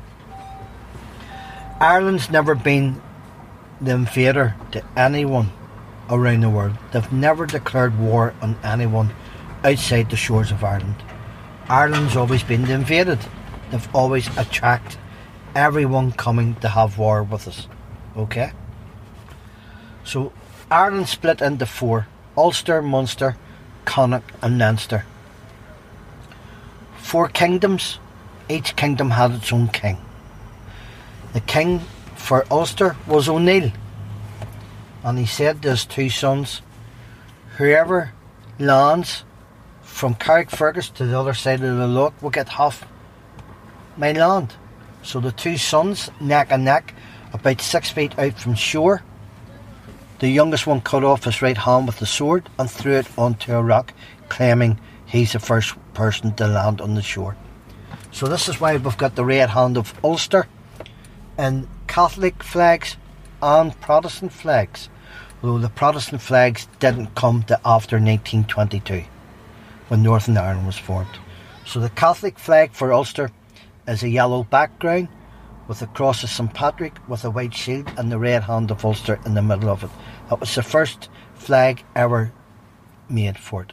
Ireland's 1.81 2.31
never 2.31 2.55
been 2.55 3.01
the 3.81 3.93
invader 3.93 4.55
to 4.73 4.85
anyone 4.97 5.51
around 6.11 6.41
the 6.41 6.51
world. 6.51 6.77
They've 6.93 7.13
never 7.13 7.47
declared 7.47 7.99
war 7.99 8.35
on 8.43 8.57
anyone 8.63 9.15
outside 9.65 10.11
the 10.11 10.17
shores 10.17 10.51
of 10.51 10.63
Ireland. 10.63 10.97
Ireland's 11.69 12.17
always 12.17 12.43
been 12.43 12.65
the 12.65 12.75
invaded. 12.75 13.19
They've 13.71 13.95
always 13.95 14.29
attracted 14.37 14.99
everyone 15.55 16.13
coming 16.13 16.55
to 16.57 16.69
have 16.69 16.99
war 16.99 17.23
with 17.23 17.49
us. 17.49 17.69
Okay? 18.17 18.53
So 20.05 20.33
Ireland 20.71 21.09
split 21.09 21.41
into 21.41 21.67
four 21.67 22.07
Ulster, 22.37 22.83
Munster, 22.83 23.37
Connacht, 23.85 24.31
and 24.43 24.59
Leinster. 24.59 25.05
Four 26.97 27.29
kingdoms, 27.29 27.99
each 28.49 28.77
kingdom 28.77 29.11
had 29.11 29.33
its 29.33 29.53
own 29.53 29.69
king. 29.69 29.99
The 31.33 31.41
king 31.41 31.81
for 32.17 32.47
Ulster 32.51 32.97
was 33.07 33.29
O'Neill, 33.29 33.73
and 35.03 35.19
he 35.19 35.27
said 35.27 35.63
to 35.63 35.71
his 35.71 35.85
two 35.85 36.09
sons, 36.09 36.63
Whoever 37.59 38.13
lands 38.59 39.25
from 39.83 40.15
Carrickfergus 40.15 40.93
to 40.95 41.07
the 41.07 41.19
other 41.19 41.35
side 41.35 41.63
of 41.63 41.77
the 41.77 41.87
loch 41.87 42.21
will 42.21 42.31
get 42.31 42.49
half 42.49 42.85
my 43.97 44.13
land. 44.13 44.55
So 45.03 45.21
the 45.21 45.33
two 45.33 45.57
sons, 45.57 46.11
neck 46.21 46.49
and 46.51 46.65
neck, 46.65 46.95
about 47.33 47.61
six 47.61 47.91
feet 47.91 48.19
out 48.19 48.39
from 48.39 48.55
shore. 48.55 49.03
The 50.25 50.31
youngest 50.31 50.67
one 50.67 50.81
cut 50.81 51.05
off 51.05 51.25
his 51.25 51.43
right 51.43 51.59
hand 51.59 51.87
with 51.87 51.99
the 51.99 52.07
sword 52.07 52.49
and 52.59 52.71
threw 52.71 52.95
it 52.95 53.07
onto 53.19 53.53
a 53.53 53.63
rock, 53.63 53.93
claiming 54.31 54.81
he's 55.05 55.35
the 55.35 55.39
first 55.39 55.77
person 55.93 56.33
to 56.37 56.47
land 56.47 56.81
on 56.81 56.95
the 56.95 57.03
shore. 57.03 57.37
So 58.11 58.27
this 58.27 58.49
is 58.49 58.59
why 58.59 58.75
we've 58.79 58.97
got 58.97 59.17
the 59.17 59.25
red 59.27 59.51
hand 59.51 59.77
of 59.77 59.93
Ulster 60.03 60.47
in 61.39 61.69
Catholic 61.89 62.43
flags 62.43 62.97
and 63.43 63.79
Protestant 63.83 64.33
flags. 64.33 64.89
Although 65.43 65.59
the 65.59 65.69
Protestant 65.69 66.23
flags 66.23 66.69
didn't 66.79 67.15
come 67.15 67.43
to 67.43 67.61
after 67.63 67.97
1922 67.97 69.05
when 69.89 70.03
Northern 70.03 70.39
Ireland 70.39 70.65
was 70.65 70.79
formed. 70.79 71.19
So 71.67 71.81
the 71.81 71.91
Catholic 71.91 72.39
flag 72.39 72.73
for 72.73 72.95
Ulster 72.95 73.31
is 73.87 74.03
a 74.03 74.09
yellow 74.09 74.45
background 74.45 75.09
with 75.69 75.81
the 75.81 75.87
cross 75.89 76.23
of 76.23 76.31
St 76.31 76.53
Patrick 76.53 76.95
with 77.09 77.25
a 77.25 77.31
white 77.31 77.55
shield 77.55 77.91
and 77.97 78.11
the 78.11 78.19
red 78.19 78.43
hand 78.43 78.71
of 78.71 78.85
Ulster 78.85 79.19
in 79.25 79.35
the 79.35 79.43
middle 79.43 79.71
of 79.71 79.85
it. 79.85 79.91
That 80.29 80.41
was 80.41 80.55
the 80.55 80.63
first 80.63 81.09
flag 81.35 81.85
ever 81.95 82.33
made 83.09 83.39
for 83.39 83.63
it. 83.63 83.73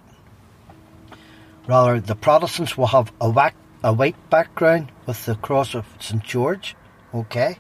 Rather, 1.68 2.00
the 2.00 2.16
Protestants 2.16 2.78
will 2.78 2.88
have 2.88 3.12
a, 3.22 3.30
whack, 3.30 3.56
a 3.84 3.94
white 3.94 4.30
background 4.30 4.92
with 5.06 5.26
the 5.26 5.36
cross 5.36 5.74
of 5.76 5.86
St 6.00 6.24
George, 6.24 6.76
okay, 7.14 7.60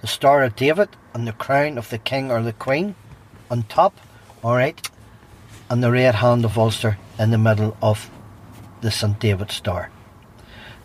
the 0.00 0.06
Star 0.06 0.42
of 0.42 0.56
David 0.56 0.88
and 1.14 1.28
the 1.28 1.32
crown 1.32 1.78
of 1.78 1.90
the 1.90 1.98
King 1.98 2.30
or 2.30 2.42
the 2.42 2.52
Queen 2.52 2.94
on 3.50 3.62
top, 3.64 3.94
alright, 4.42 4.90
and 5.70 5.82
the 5.82 5.92
red 5.92 6.16
hand 6.16 6.44
of 6.44 6.58
Ulster 6.58 6.98
in 7.18 7.30
the 7.30 7.38
middle 7.38 7.76
of 7.80 8.10
the 8.80 8.90
St 8.90 9.18
David 9.20 9.50
Star. 9.52 9.90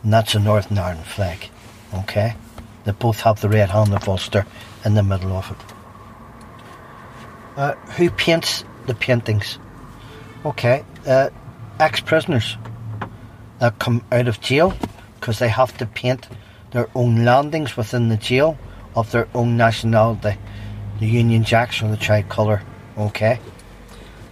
And 0.04 0.14
that's 0.14 0.36
a 0.36 0.40
Northern 0.40 0.78
Ireland 0.78 1.08
flag, 1.08 1.50
okay? 1.94 2.36
They 2.84 2.92
both 2.92 3.22
have 3.22 3.42
the 3.42 3.50
red 3.50 3.72
hand 3.72 3.94
of 3.94 4.08
Ulster 4.08 4.46
in 4.86 4.94
the 4.94 5.04
middle 5.04 5.32
of 5.32 5.50
it. 5.50 5.76
Uh, 7.58 7.74
who 7.98 8.12
paints 8.12 8.64
the 8.86 8.94
paintings? 8.94 9.58
Okay, 10.46 10.86
uh, 11.08 11.32
ex 11.80 12.00
prisoners 12.00 12.56
that 13.58 13.80
come 13.80 14.04
out 14.12 14.28
of 14.28 14.40
jail 14.40 14.78
because 15.16 15.40
they 15.40 15.50
have 15.50 15.76
to 15.80 15.88
paint 15.88 16.28
their 16.70 16.88
own 16.94 17.26
landings 17.26 17.76
within 17.76 18.10
the 18.10 18.16
jail 18.16 18.60
of 18.96 19.10
their 19.10 19.28
own 19.34 19.58
nationality, 19.58 20.38
the 21.00 21.08
Union 21.08 21.44
Jacks 21.44 21.82
or 21.82 21.90
the 21.90 21.98
tricolour. 21.98 22.62
Okay, 22.96 23.40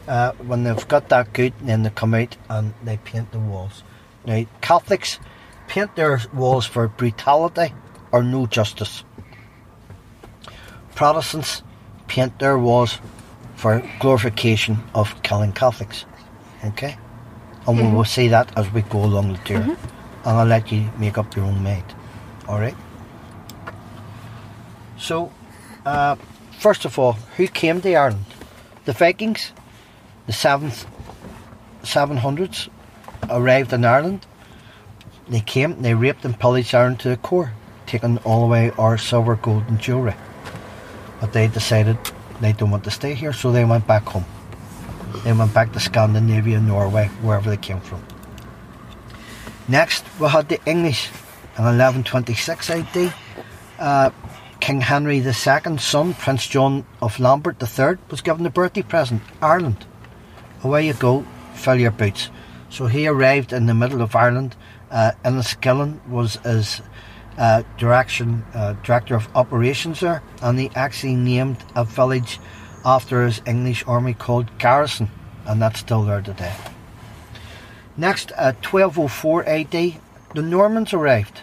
uh, 0.08 0.34
when 0.34 0.64
they've 0.64 0.88
got 0.88 1.10
that 1.10 1.34
good, 1.34 1.54
then 1.64 1.82
they 1.82 1.90
come 1.90 2.14
out 2.14 2.38
and 2.48 2.76
they 2.84 2.98
paint 2.98 3.32
the 3.32 3.40
walls. 3.40 3.82
Now, 4.28 4.46
Catholics 4.62 5.20
paint 5.68 5.96
their 5.96 6.22
walls 6.32 6.68
for 6.68 6.88
brutality 6.88 7.74
or 8.12 8.22
no 8.22 8.46
justice. 8.46 9.04
Protestants 10.94 11.64
paint 12.08 12.38
their 12.38 12.60
walls 12.60 13.00
for 13.56 13.82
glorification 14.00 14.78
of 14.94 15.22
killing 15.24 15.54
Catholics. 15.54 16.06
Okay? 16.64 16.98
And 17.68 17.78
we 17.78 17.96
will 17.96 18.06
see 18.06 18.28
that 18.28 18.56
as 18.58 18.72
we 18.72 18.82
go 18.84 19.04
along 19.04 19.34
the 19.34 19.40
tour. 19.40 19.62
And 19.62 19.78
I'll 20.24 20.46
let 20.46 20.72
you 20.72 20.90
make 20.98 21.18
up 21.18 21.36
your 21.36 21.46
own 21.46 21.64
mind. 21.64 21.96
Alright? 22.48 22.76
So, 24.98 25.32
uh, 25.86 26.16
first 26.60 26.86
of 26.86 26.98
all, 27.00 27.14
who 27.38 27.48
came 27.48 27.82
to 27.82 27.94
Ireland? 27.94 28.26
The 28.86 28.94
Vikings, 28.94 29.52
the 30.28 30.34
7th, 30.34 30.86
700s, 31.84 32.70
arrived 33.30 33.74
in 33.74 33.86
Ireland. 33.86 34.26
They 35.28 35.42
came, 35.42 35.82
they 35.82 35.96
raped 35.96 36.24
and 36.24 36.40
pillaged 36.40 36.76
Ireland 36.76 37.00
to 37.02 37.10
the 37.10 37.18
core, 37.18 37.54
taking 37.88 38.20
all 38.20 38.44
away 38.44 38.72
our 38.78 38.98
silver, 38.98 39.36
gold, 39.36 39.64
and 39.68 39.80
jewellery. 39.80 40.16
But 41.20 41.34
they 41.34 41.48
decided 41.48 41.98
they 42.42 42.54
don't 42.54 42.72
want 42.72 42.84
to 42.84 42.92
stay 42.92 43.14
here, 43.14 43.34
so 43.34 43.52
they 43.52 43.66
went 43.66 43.88
back 43.88 44.04
home. 44.04 44.26
They 45.24 45.34
went 45.34 45.54
back 45.54 45.72
to 45.74 45.80
Scandinavia, 45.80 46.60
Norway, 46.60 47.08
wherever 47.22 47.50
they 47.50 47.58
came 47.58 47.80
from. 47.80 48.04
Next, 49.68 50.06
we 50.20 50.28
had 50.28 50.50
the 50.50 50.60
English 50.66 51.10
in 51.58 51.64
1126 51.64 52.70
AD. 52.70 53.14
Uh, 53.80 54.10
King 54.60 54.82
Henry 54.82 55.18
II's 55.18 55.82
son, 55.82 56.14
Prince 56.14 56.48
John 56.48 56.86
of 57.02 57.20
Lambert 57.20 57.62
III, 57.62 57.98
was 58.10 58.22
given 58.22 58.46
a 58.46 58.50
birthday 58.50 58.82
present, 58.82 59.22
Ireland. 59.42 59.86
Away 60.64 60.88
you 60.88 60.94
go, 60.94 61.26
fill 61.54 61.80
your 61.80 61.92
boots. 61.92 62.30
So 62.70 62.88
he 62.88 63.08
arrived 63.08 63.54
in 63.54 63.66
the 63.68 63.74
middle 63.74 64.02
of 64.02 64.16
Ireland. 64.16 64.56
Uh, 64.92 65.12
Enniskillen 65.24 66.06
was 66.08 66.36
his 66.44 66.82
uh, 67.38 67.64
direction 67.78 68.46
uh, 68.54 68.74
director 68.84 69.16
of 69.16 69.28
operations 69.36 70.00
there, 70.00 70.22
and 70.42 70.60
he 70.60 70.70
actually 70.76 71.16
named 71.16 71.58
a 71.76 71.84
village 71.84 72.40
after 72.86 73.26
his 73.26 73.42
English 73.46 73.84
army 73.88 74.14
called 74.14 74.58
Garrison, 74.58 75.10
and 75.46 75.62
that's 75.62 75.80
still 75.80 76.04
there 76.04 76.22
today. 76.22 76.54
Next, 77.98 78.32
at 78.32 78.56
1204 78.66 79.46
AD, 79.48 79.72
the 79.72 80.42
Normans 80.42 80.94
arrived 80.94 81.42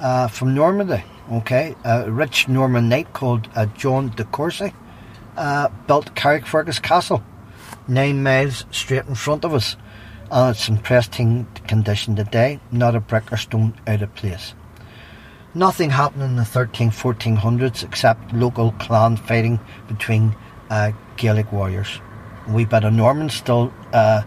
uh, 0.00 0.28
from 0.28 0.54
Normandy. 0.54 1.04
Okay, 1.30 1.76
a 1.84 2.10
rich 2.10 2.48
Norman 2.48 2.88
knight 2.88 3.12
called 3.12 3.48
uh, 3.54 3.66
John 3.66 4.08
de 4.10 4.24
Courcy 4.24 4.72
uh, 5.36 5.68
built 5.86 6.14
Carrickfergus 6.14 6.82
Castle, 6.82 7.22
nine 7.88 8.22
miles 8.22 8.64
straight 8.70 9.06
in 9.06 9.14
front 9.14 9.44
of 9.44 9.54
us, 9.54 9.76
and 10.30 10.54
it's 10.54 10.68
in 10.68 10.78
pristine 10.78 11.46
condition 11.66 12.16
today, 12.16 12.60
not 12.70 12.94
a 12.94 13.00
brick 13.00 13.32
or 13.32 13.36
stone 13.36 13.74
out 13.86 14.02
of 14.02 14.14
place. 14.14 14.54
Nothing 15.54 15.90
happened 15.90 16.22
in 16.22 16.36
the 16.36 16.44
13, 16.46 16.90
1400s 16.90 17.84
except 17.84 18.32
local 18.32 18.72
clan 18.72 19.16
fighting 19.16 19.60
between 19.86 20.34
uh, 20.70 20.92
Gaelic 21.16 21.52
warriors. 21.52 22.00
A 22.46 22.52
wee 22.52 22.64
bit 22.64 22.84
of 22.84 22.94
Normans 22.94 23.34
still 23.34 23.72
uh, 23.92 24.22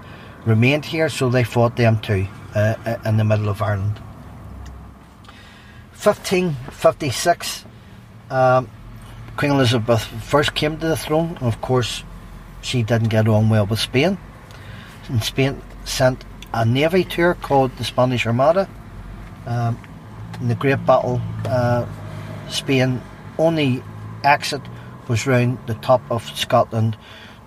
remained 0.46 0.86
here, 0.86 1.10
so 1.10 1.30
they 1.30 1.44
fought 1.44 1.76
them 1.76 2.00
too 2.00 2.28
uh, 2.54 2.76
uh, 2.86 2.98
in 3.06 3.18
the 3.18 3.24
middle 3.24 3.50
of 3.50 3.62
Ireland. 3.62 4.00
1556, 5.94 7.66
um, 8.30 8.70
Queen 9.36 9.52
Elizabeth 9.52 10.04
first 10.04 10.54
came 10.54 10.78
to 10.78 10.88
the 10.88 10.96
throne. 10.96 11.38
Of 11.42 11.60
course, 11.60 12.04
she 12.62 12.84
didn't 12.84 13.10
get 13.10 13.28
on 13.28 13.50
well 13.50 13.66
with 13.66 13.80
Spain. 13.80 14.20
And 15.10 15.24
Spain 15.24 15.60
sent 15.86 16.24
a 16.54 16.64
navy 16.66 17.04
to 17.04 17.22
her 17.22 17.34
called 17.34 17.76
the 17.78 17.84
Spanish 17.84 18.28
Armada. 18.28 18.70
Um, 19.48 19.80
in 20.40 20.48
the 20.48 20.56
Great 20.56 20.86
Battle, 20.86 21.22
uh, 21.46 21.86
Spain 22.50 23.02
only 23.38 23.84
exit 24.24 24.62
was 25.08 25.28
round 25.28 25.58
the 25.68 25.76
top 25.76 26.02
of 26.10 26.24
Scotland, 26.36 26.98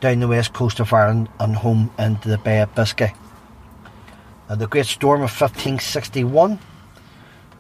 down 0.00 0.21
the 0.21 0.28
west 0.28 0.52
coast 0.52 0.80
of 0.80 0.92
Ireland, 0.92 1.28
and 1.40 1.57
home 1.57 1.90
into 1.99 2.28
the 2.28 2.38
Bay 2.38 2.61
of 2.61 2.75
Biscay. 2.75 3.12
The 4.49 4.66
Great 4.66 4.87
Storm 4.87 5.21
of 5.21 5.30
1561, 5.30 6.59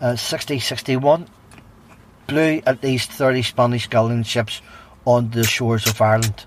uh, 0.00 0.16
6061, 0.16 1.26
blew 2.26 2.62
at 2.64 2.82
least 2.82 3.10
30 3.10 3.42
Spanish 3.42 3.88
galleon 3.88 4.22
ships 4.22 4.62
onto 5.04 5.40
the 5.40 5.46
shores 5.46 5.86
of 5.86 6.00
Ireland. 6.00 6.46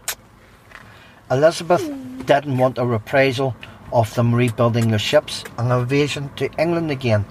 Elizabeth 1.30 1.88
didn't 2.26 2.58
want 2.58 2.78
a 2.78 2.86
reprisal 2.86 3.56
of 3.94 4.14
them 4.16 4.34
rebuilding 4.34 4.90
their 4.90 5.00
ships, 5.00 5.44
an 5.58 5.72
invasion 5.72 6.30
to 6.38 6.50
England 6.58 6.92
again. 6.92 7.26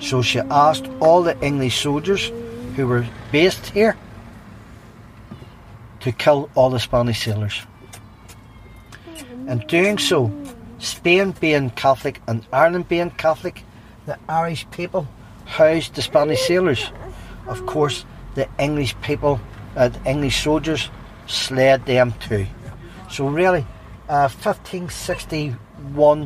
So 0.00 0.22
she 0.22 0.38
asked 0.38 0.86
all 1.00 1.22
the 1.22 1.38
English 1.40 1.82
soldiers 1.82 2.30
who 2.76 2.86
were 2.86 3.06
based 3.32 3.66
here 3.66 3.96
to 6.00 6.12
kill 6.12 6.48
all 6.54 6.70
the 6.70 6.80
Spanish 6.80 7.24
sailors. 7.24 7.60
In 9.48 9.58
doing 9.66 9.98
so, 9.98 10.30
Spain 10.78 11.32
being 11.40 11.70
Catholic 11.70 12.20
and 12.28 12.46
Ireland 12.52 12.88
being 12.88 13.10
Catholic, 13.10 13.64
the 14.06 14.18
Irish 14.28 14.68
people 14.70 15.08
housed 15.44 15.94
the 15.94 16.02
Spanish 16.02 16.40
sailors. 16.42 16.90
Of 17.46 17.66
course, 17.66 18.04
the 18.34 18.48
English 18.58 18.94
people, 19.00 19.40
uh, 19.74 19.88
the 19.88 20.10
English 20.10 20.42
soldiers, 20.42 20.90
slayed 21.26 21.84
them 21.86 22.14
too. 22.20 22.46
So 23.10 23.26
really, 23.26 23.66
uh, 24.08 24.28
1561 24.28 26.18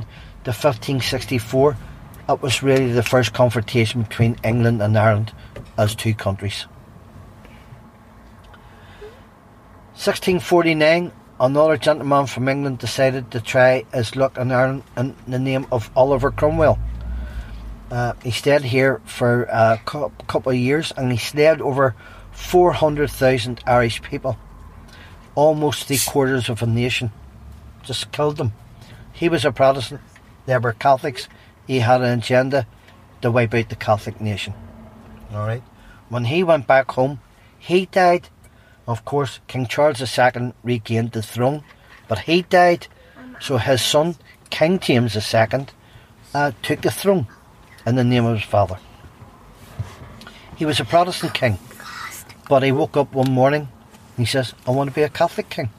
to 0.45 0.51
1564, 0.51 1.77
it 2.29 2.43
was 2.43 2.63
really 2.63 2.93
the 2.93 3.03
first 3.03 3.33
confrontation 3.33 4.03
between 4.03 4.37
England 4.45 4.81
and 4.81 4.97
Ireland 4.97 5.33
as 5.77 5.95
two 5.95 6.15
countries. 6.15 6.67
1649, 9.95 11.13
another 11.39 11.77
gentleman 11.77 12.27
from 12.27 12.49
England 12.49 12.79
decided 12.79 13.31
to 13.31 13.41
try 13.41 13.85
his 13.93 14.17
luck 14.17 14.39
in 14.39 14.51
Ireland 14.51 14.83
in 14.97 15.15
the 15.29 15.39
name 15.39 15.67
of 15.71 15.91
Oliver 15.95 16.31
Cromwell. 16.31 16.79
Uh, 17.91 18.15
he 18.23 18.31
stayed 18.31 18.63
here 18.63 19.01
for 19.05 19.45
a 19.45 19.79
couple 19.85 20.51
of 20.51 20.59
years 20.59 20.93
and 20.97 21.13
he 21.13 21.19
slayed 21.19 21.61
over 21.61 21.95
400,000 22.33 23.61
Irish 23.67 24.01
people, 24.03 24.39
almost 25.35 25.87
three 25.87 25.99
quarters 25.99 26.49
of 26.49 26.63
a 26.63 26.67
nation. 26.67 27.13
Just 27.83 28.11
killed 28.13 28.39
them. 28.39 28.53
He 29.13 29.29
was 29.29 29.45
a 29.45 29.53
Protestant, 29.53 30.01
they 30.47 30.57
were 30.57 30.73
Catholics. 30.73 31.29
He 31.67 31.81
had 31.81 32.03
an 32.03 32.19
agenda 32.19 32.67
to 33.21 33.31
wipe 33.31 33.55
out 33.55 33.69
the 33.69 33.77
Catholic 33.77 34.21
nation. 34.21 34.55
Alright? 35.33 35.63
When 36.09 36.25
he 36.25 36.43
went 36.43 36.67
back 36.67 36.91
home, 36.91 37.21
he 37.59 37.87
died 37.87 38.29
of 38.87 39.05
course, 39.05 39.41
King 39.47 39.67
Charles 39.67 40.01
II 40.01 40.53
regained 40.63 41.13
the 41.13 41.23
throne, 41.23 41.63
but 42.09 42.21
he 42.21 42.43
died, 42.43 42.89
so 43.41 43.57
his 43.57 43.83
son, 43.83 44.17
King 44.51 44.79
James 44.79 45.17
II, 45.17 45.67
uh, 46.35 46.53
took 46.63 46.81
the 46.81 46.91
throne 46.91 47.27
in 47.87 47.95
the 47.95 48.05
name 48.05 48.25
of 48.25 48.37
his 48.37 48.49
father. 48.49 48.79
He 50.57 50.67
was 50.67 50.81
a 50.81 50.85
Protestant 50.85 51.35
king, 51.35 51.59
but 52.49 52.63
he 52.63 52.73
woke 52.73 52.97
up 52.97 53.13
one 53.13 53.31
morning 53.31 53.69
and 54.17 54.27
he 54.27 54.31
says, 54.31 54.53
I 54.67 54.73
want 54.73 54.91
to 54.91 54.95
be 54.95 55.03
a 55.03 55.09
Catholic 55.09 55.49
king. 55.49 55.71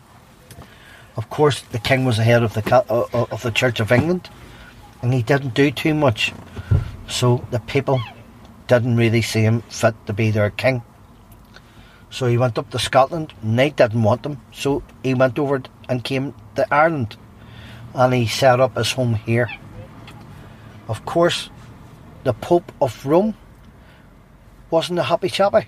Of 1.15 1.29
course, 1.29 1.61
the 1.61 1.79
king 1.79 2.05
was 2.05 2.17
the 2.17 2.23
head 2.23 2.41
of 2.41 2.53
the, 2.53 2.63
uh, 2.73 3.07
uh, 3.13 3.25
of 3.31 3.43
the 3.43 3.51
Church 3.51 3.79
of 3.79 3.91
England, 3.91 4.29
and 5.03 5.13
he 5.13 5.21
didn't 5.21 5.53
do 5.53 5.69
too 5.69 5.93
much, 5.93 6.33
so 7.07 7.45
the 7.51 7.59
people 7.59 8.01
didn't 8.67 8.95
really 8.95 9.21
see 9.21 9.41
him 9.41 9.61
fit 9.63 9.93
to 10.07 10.13
be 10.13 10.31
their 10.31 10.49
king. 10.49 10.81
So 12.09 12.27
he 12.27 12.37
went 12.37 12.57
up 12.57 12.69
to 12.69 12.79
Scotland, 12.79 13.33
and 13.41 13.59
they 13.59 13.69
didn't 13.69 14.01
want 14.01 14.25
him, 14.25 14.39
so 14.53 14.81
he 15.03 15.13
went 15.13 15.37
over 15.37 15.61
and 15.89 16.03
came 16.03 16.33
to 16.55 16.73
Ireland, 16.73 17.17
and 17.93 18.13
he 18.13 18.27
set 18.27 18.61
up 18.61 18.77
his 18.77 18.93
home 18.93 19.15
here. 19.15 19.49
Of 20.87 21.05
course, 21.05 21.49
the 22.23 22.33
Pope 22.33 22.71
of 22.81 23.05
Rome 23.05 23.35
wasn't 24.71 24.99
a 24.99 25.03
happy 25.03 25.27
chappy, 25.29 25.67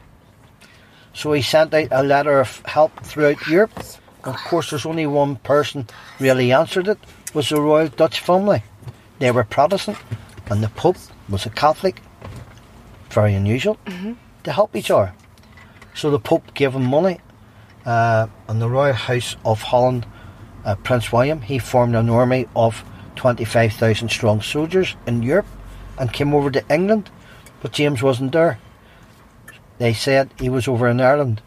so 1.13 1.33
he 1.33 1.41
sent 1.41 1.73
out 1.73 1.89
a 1.91 2.03
letter 2.03 2.39
of 2.39 2.61
help 2.65 2.97
throughout 3.03 3.47
Europe. 3.47 3.77
Of 4.23 4.37
course, 4.37 4.69
there's 4.69 4.85
only 4.85 5.05
one 5.05 5.35
person 5.35 5.87
really 6.19 6.53
answered 6.53 6.87
it, 6.87 6.99
was 7.33 7.49
the 7.49 7.59
royal 7.59 7.89
Dutch 7.89 8.21
family. 8.21 8.63
They 9.19 9.31
were 9.31 9.43
Protestant, 9.43 9.97
and 10.47 10.63
the 10.63 10.69
Pope 10.69 10.97
was 11.29 11.45
a 11.45 11.49
Catholic. 11.49 12.01
Very 13.09 13.33
unusual 13.33 13.77
mm-hmm. 13.85 14.13
to 14.43 14.51
help 14.51 14.75
each 14.75 14.91
other. 14.91 15.13
So 15.93 16.11
the 16.11 16.19
Pope 16.19 16.53
gave 16.53 16.73
him 16.73 16.85
money, 16.85 17.19
uh, 17.85 18.27
and 18.47 18.61
the 18.61 18.69
Royal 18.69 18.93
House 18.93 19.37
of 19.45 19.61
Holland, 19.61 20.05
uh, 20.65 20.75
Prince 20.75 21.11
William, 21.11 21.41
he 21.41 21.59
formed 21.59 21.95
an 21.95 22.09
army 22.09 22.47
of 22.55 22.83
25,000 23.15 24.09
strong 24.09 24.41
soldiers 24.41 24.95
in 25.07 25.23
Europe 25.23 25.45
and 25.97 26.11
came 26.11 26.33
over 26.33 26.51
to 26.51 26.73
England, 26.73 27.09
but 27.61 27.71
James 27.71 28.03
wasn't 28.03 28.33
there. 28.33 28.59
They 29.77 29.93
said 29.93 30.29
he 30.39 30.49
was 30.49 30.67
over 30.67 30.87
in 30.89 30.99
Ireland. 30.99 31.41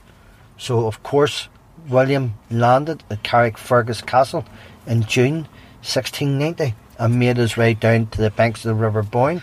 So, 0.57 0.87
of 0.87 1.03
course, 1.03 1.49
William 1.89 2.35
landed 2.51 3.05
at 3.11 3.23
Carrickfergus 3.23 4.05
Castle 4.05 4.45
in 4.87 5.03
June 5.03 5.49
1690 5.83 6.75
and 6.99 7.19
made 7.19 7.37
his 7.37 7.57
way 7.57 7.75
down 7.75 8.07
to 8.09 8.21
the 8.21 8.31
banks 8.31 8.65
of 8.65 8.69
the 8.71 8.83
River 8.83 9.03
Boyne. 9.03 9.43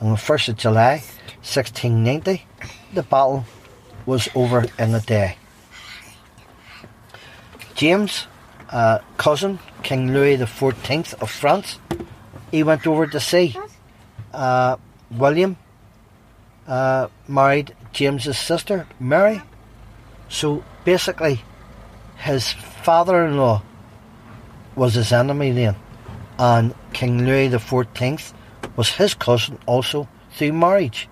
On 0.00 0.10
the 0.10 0.16
1st 0.16 0.50
of 0.50 0.56
July 0.56 1.02
1690, 1.42 2.44
the 2.92 3.02
battle 3.02 3.44
was 4.04 4.28
over 4.34 4.66
in 4.78 4.94
a 4.94 5.00
day. 5.00 5.36
James, 7.74 8.26
uh, 8.70 8.98
cousin, 9.16 9.58
King 9.82 10.12
Louis 10.12 10.36
XIV 10.36 11.14
of 11.20 11.30
France, 11.30 11.78
he 12.50 12.62
went 12.62 12.86
over 12.86 13.06
to 13.06 13.20
see. 13.20 13.56
Uh, 14.32 14.76
William 15.10 15.56
uh, 16.66 17.08
married 17.28 17.74
James's 17.92 18.38
sister, 18.38 18.86
Mary. 18.98 19.42
So 20.28 20.64
basically, 20.84 21.42
his 22.16 22.52
father 22.52 23.26
in 23.26 23.36
law 23.36 23.62
was 24.74 24.94
his 24.94 25.12
enemy 25.12 25.52
then, 25.52 25.76
and 26.38 26.74
King 26.92 27.24
Louis 27.24 27.48
XIV 27.48 28.32
was 28.76 28.90
his 28.90 29.14
cousin 29.14 29.58
also 29.66 30.08
through 30.32 30.52
marriage. 30.52 31.08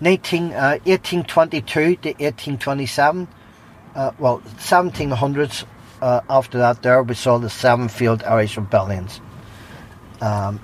19, 0.00 0.52
uh, 0.52 0.78
1822 0.84 1.96
to 1.96 2.08
1827, 2.08 3.28
uh, 3.94 4.10
well, 4.18 4.40
1700s, 4.56 5.64
uh, 6.00 6.20
after 6.30 6.58
that 6.58 6.82
there 6.82 7.02
we 7.02 7.14
saw 7.14 7.38
the 7.38 7.50
seven 7.50 7.88
failed 7.88 8.22
Irish 8.22 8.56
rebellions 8.56 9.20
um, 10.22 10.60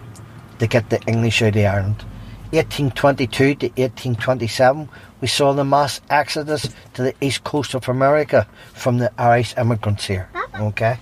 to 0.59 0.67
get 0.67 0.89
the 0.89 1.01
English 1.03 1.43
out 1.43 1.57
of 1.57 1.65
Ireland. 1.65 2.05
1822 2.53 3.55
to 3.57 3.67
1827 3.67 4.89
we 5.21 5.29
saw 5.29 5.53
the 5.53 5.65
mass 5.65 6.01
exodus 6.09 6.69
to 6.95 7.03
the 7.03 7.15
east 7.21 7.45
coast 7.45 7.75
of 7.75 7.89
America 7.89 8.47
from 8.73 8.99
the 8.99 9.13
Irish 9.21 9.57
immigrants 9.59 10.07
here. 10.07 10.31
Okay. 10.59 10.99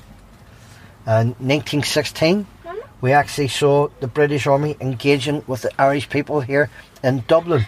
And 1.06 1.30
1916 1.40 2.46
we 3.00 3.12
actually 3.12 3.48
saw 3.48 3.88
the 4.00 4.06
British 4.06 4.46
Army 4.46 4.76
engaging 4.80 5.44
with 5.46 5.62
the 5.62 5.70
Irish 5.80 6.08
people 6.08 6.40
here 6.40 6.70
in 7.02 7.22
Dublin 7.28 7.66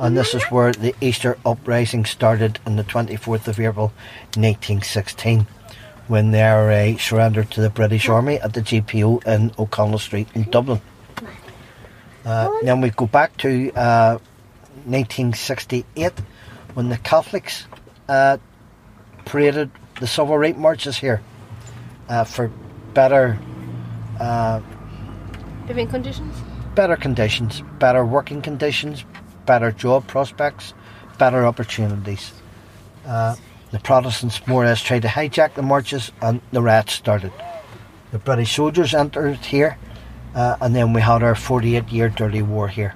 and 0.00 0.16
this 0.16 0.34
is 0.34 0.42
where 0.44 0.72
the 0.72 0.94
Easter 1.02 1.36
uprising 1.44 2.06
started 2.06 2.58
on 2.64 2.76
the 2.76 2.84
24th 2.84 3.46
of 3.48 3.60
April 3.60 3.92
1916 4.34 5.46
when 6.08 6.30
they 6.30 6.42
uh, 6.42 6.96
surrendered 6.96 7.50
to 7.50 7.60
the 7.60 7.68
British 7.68 8.08
Army 8.08 8.40
at 8.40 8.54
the 8.54 8.62
GPO 8.62 9.26
in 9.26 9.52
O'Connell 9.58 9.98
Street 9.98 10.26
in 10.34 10.44
Dublin. 10.44 10.80
Uh, 12.24 12.50
then 12.62 12.80
we 12.80 12.88
go 12.90 13.06
back 13.06 13.36
to 13.36 13.70
uh, 13.74 14.18
1968 14.86 16.12
when 16.72 16.88
the 16.88 16.96
Catholics 16.96 17.66
uh, 18.08 18.38
paraded 19.26 19.70
the 20.00 20.06
civil 20.06 20.38
rights 20.38 20.58
marches 20.58 20.96
here 20.96 21.20
uh, 22.08 22.24
for 22.24 22.50
better 22.94 23.38
uh, 24.18 24.60
living 25.68 25.88
conditions, 25.88 26.36
better 26.74 26.96
conditions, 26.96 27.62
better 27.78 28.04
working 28.04 28.42
conditions, 28.42 29.04
better 29.46 29.72
job 29.72 30.06
prospects, 30.06 30.74
better 31.18 31.46
opportunities. 31.46 32.32
Uh, 33.06 33.36
the 33.70 33.78
Protestants 33.78 34.44
more 34.46 34.64
or 34.64 34.66
less 34.66 34.82
tried 34.82 35.02
to 35.02 35.08
hijack 35.08 35.54
the 35.54 35.62
marches 35.62 36.10
and 36.20 36.40
the 36.52 36.60
riots 36.60 36.92
started. 36.92 37.32
The 38.10 38.18
British 38.18 38.56
soldiers 38.56 38.94
entered 38.94 39.36
here 39.36 39.78
uh, 40.34 40.56
and 40.60 40.74
then 40.74 40.92
we 40.92 41.00
had 41.00 41.22
our 41.22 41.34
48 41.34 41.88
year 41.88 42.08
dirty 42.08 42.42
war 42.42 42.68
here. 42.68 42.94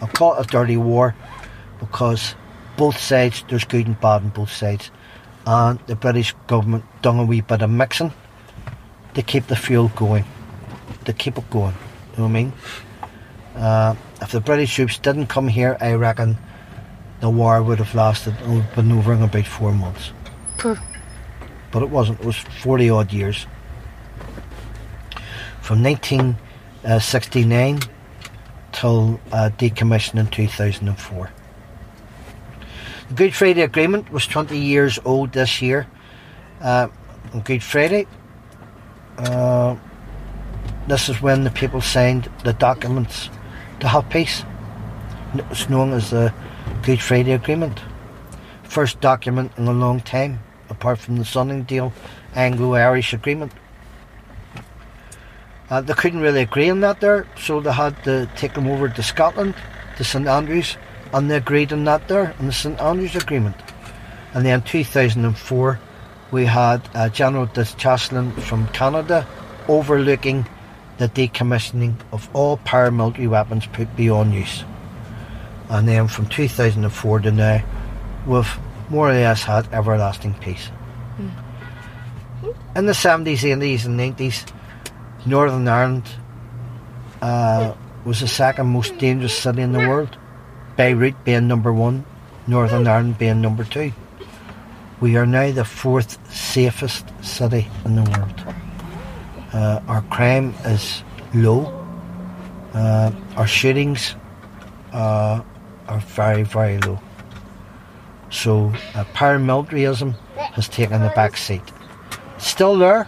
I 0.00 0.06
call 0.06 0.34
it 0.34 0.46
a 0.46 0.48
dirty 0.48 0.76
war 0.76 1.14
because 1.80 2.34
both 2.76 2.98
sides, 2.98 3.44
there's 3.48 3.64
good 3.64 3.86
and 3.86 4.00
bad 4.00 4.22
on 4.22 4.28
both 4.30 4.50
sides. 4.50 4.90
And 5.46 5.78
the 5.86 5.96
British 5.96 6.34
government 6.46 6.84
done 7.02 7.18
a 7.18 7.24
wee 7.24 7.40
bit 7.40 7.62
of 7.62 7.70
mixing 7.70 8.12
to 9.18 9.22
keep 9.24 9.48
the 9.48 9.56
fuel 9.56 9.90
going, 9.96 10.24
to 11.04 11.12
keep 11.12 11.36
it 11.36 11.50
going. 11.50 11.74
You 12.12 12.18
know 12.18 12.22
what 12.22 12.28
I 12.28 12.32
mean? 12.32 12.52
Uh, 13.56 13.96
if 14.22 14.30
the 14.30 14.40
British 14.40 14.72
troops 14.76 14.96
didn't 14.96 15.26
come 15.26 15.48
here, 15.48 15.76
I 15.80 15.94
reckon 15.94 16.38
the 17.18 17.28
war 17.28 17.60
would 17.60 17.78
have 17.80 17.92
lasted, 17.96 18.40
would 18.46 18.72
been 18.76 18.92
over 18.92 19.12
in 19.12 19.20
about 19.20 19.44
four 19.44 19.72
months. 19.72 20.12
But 20.62 21.82
it 21.82 21.90
wasn't, 21.90 22.20
it 22.20 22.26
was 22.26 22.36
40 22.36 22.90
odd 22.90 23.12
years. 23.12 23.48
From 25.62 25.82
1969 25.82 27.80
till 28.70 29.20
uh, 29.32 29.50
decommission 29.58 30.20
in 30.20 30.28
2004. 30.28 31.30
The 33.08 33.14
Good 33.14 33.34
Friday 33.34 33.62
Agreement 33.62 34.12
was 34.12 34.28
20 34.28 34.56
years 34.56 35.00
old 35.04 35.32
this 35.32 35.60
year. 35.60 35.88
Uh, 36.60 36.86
on 37.34 37.40
Good 37.40 37.64
Friday, 37.64 38.06
uh, 39.18 39.76
this 40.86 41.08
is 41.08 41.20
when 41.20 41.44
the 41.44 41.50
people 41.50 41.80
signed 41.80 42.30
the 42.44 42.52
documents 42.52 43.28
to 43.80 43.88
have 43.88 44.08
peace. 44.10 44.44
It's 45.34 45.68
known 45.68 45.92
as 45.92 46.10
the 46.10 46.32
Good 46.82 47.00
Friday 47.00 47.32
Agreement. 47.32 47.80
First 48.62 49.00
document 49.00 49.52
in 49.56 49.66
a 49.66 49.72
long 49.72 50.00
time, 50.00 50.40
apart 50.70 50.98
from 50.98 51.16
the 51.16 51.24
Sunningdale 51.24 51.92
Anglo-Irish 52.34 53.12
Agreement. 53.12 53.52
Uh, 55.70 55.80
they 55.82 55.92
couldn't 55.92 56.20
really 56.20 56.42
agree 56.42 56.70
on 56.70 56.80
that 56.80 57.00
there, 57.00 57.26
so 57.36 57.60
they 57.60 57.72
had 57.72 58.02
to 58.04 58.30
take 58.36 58.54
them 58.54 58.66
over 58.68 58.88
to 58.88 59.02
Scotland, 59.02 59.54
to 59.96 60.04
St 60.04 60.26
Andrews, 60.26 60.78
and 61.12 61.30
they 61.30 61.36
agreed 61.36 61.72
on 61.72 61.84
that 61.84 62.08
there, 62.08 62.34
in 62.38 62.46
the 62.46 62.52
St 62.52 62.80
Andrews 62.80 63.16
Agreement. 63.16 63.56
And 64.32 64.46
then 64.46 64.62
2004, 64.62 65.80
we 66.30 66.44
had 66.44 66.80
uh, 66.94 67.08
General 67.08 67.46
Chastelain 67.46 68.38
from 68.40 68.68
Canada 68.68 69.26
overlooking 69.68 70.46
the 70.98 71.08
decommissioning 71.08 71.94
of 72.12 72.28
all 72.34 72.58
paramilitary 72.58 73.28
weapons 73.28 73.66
put 73.66 73.94
beyond 73.96 74.34
use. 74.34 74.64
And 75.68 75.86
then 75.86 76.08
from 76.08 76.26
2004 76.26 77.20
to 77.20 77.30
now, 77.30 77.64
we've 78.26 78.58
more 78.90 79.10
or 79.10 79.12
less 79.12 79.42
had 79.42 79.72
everlasting 79.72 80.34
peace. 80.34 80.70
In 82.74 82.86
the 82.86 82.92
70s, 82.92 83.40
80s, 83.40 83.84
and 83.84 83.98
90s, 83.98 84.50
Northern 85.26 85.66
Ireland 85.68 86.04
uh, 87.20 87.74
was 88.04 88.20
the 88.20 88.28
second 88.28 88.68
most 88.68 88.96
dangerous 88.98 89.36
city 89.36 89.62
in 89.62 89.72
the 89.72 89.80
world, 89.80 90.16
Beirut 90.76 91.24
being 91.24 91.48
number 91.48 91.72
one, 91.72 92.04
Northern 92.46 92.86
Ireland 92.86 93.18
being 93.18 93.40
number 93.40 93.64
two. 93.64 93.92
We 95.00 95.16
are 95.16 95.26
now 95.26 95.52
the 95.52 95.64
fourth 95.64 96.18
safest 96.34 97.06
city 97.22 97.68
in 97.84 97.94
the 97.94 98.02
world. 98.02 98.54
Uh, 99.52 99.80
our 99.86 100.02
crime 100.02 100.54
is 100.64 101.04
low. 101.34 101.66
Uh, 102.74 103.12
our 103.36 103.46
shootings 103.46 104.16
uh, 104.92 105.40
are 105.86 106.00
very, 106.00 106.42
very 106.42 106.78
low. 106.78 106.98
So 108.30 108.72
uh, 108.94 109.04
paramilitarism 109.14 110.14
has 110.36 110.68
taken 110.68 111.00
the 111.00 111.10
back 111.10 111.36
seat. 111.36 111.62
Still 112.38 112.76
there, 112.76 113.06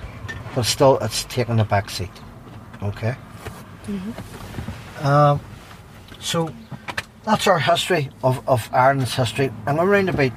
but 0.55 0.67
still 0.67 0.99
it's 0.99 1.25
taken 1.25 1.57
the 1.57 1.65
back 1.65 1.91
seat. 1.91 2.11
Okay. 2.83 3.17
Um, 5.03 5.41
so 6.21 6.55
that's 7.25 7.47
our 7.49 7.59
history 7.59 8.11
of, 8.23 8.49
of 8.49 8.69
Ireland's 8.73 9.15
history, 9.15 9.51
and 9.67 9.79
around 9.79 10.09
about 10.09 10.33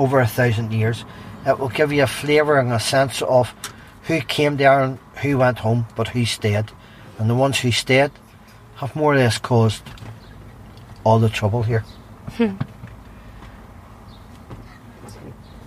over 0.00 0.18
a 0.18 0.26
thousand 0.26 0.72
years. 0.72 1.04
It 1.46 1.58
will 1.58 1.68
give 1.68 1.92
you 1.92 2.02
a 2.02 2.06
flavour 2.06 2.58
and 2.58 2.72
a 2.72 2.80
sense 2.80 3.20
of 3.20 3.54
who 4.04 4.22
came 4.22 4.56
there 4.56 4.80
and 4.80 4.98
who 5.16 5.36
went 5.36 5.58
home, 5.58 5.86
but 5.94 6.08
who 6.08 6.24
stayed. 6.24 6.72
And 7.18 7.28
the 7.28 7.34
ones 7.34 7.60
who 7.60 7.70
stayed 7.70 8.10
have 8.76 8.96
more 8.96 9.12
or 9.12 9.16
less 9.16 9.36
caused 9.36 9.82
all 11.04 11.18
the 11.18 11.28
trouble 11.28 11.62
here. 11.62 11.84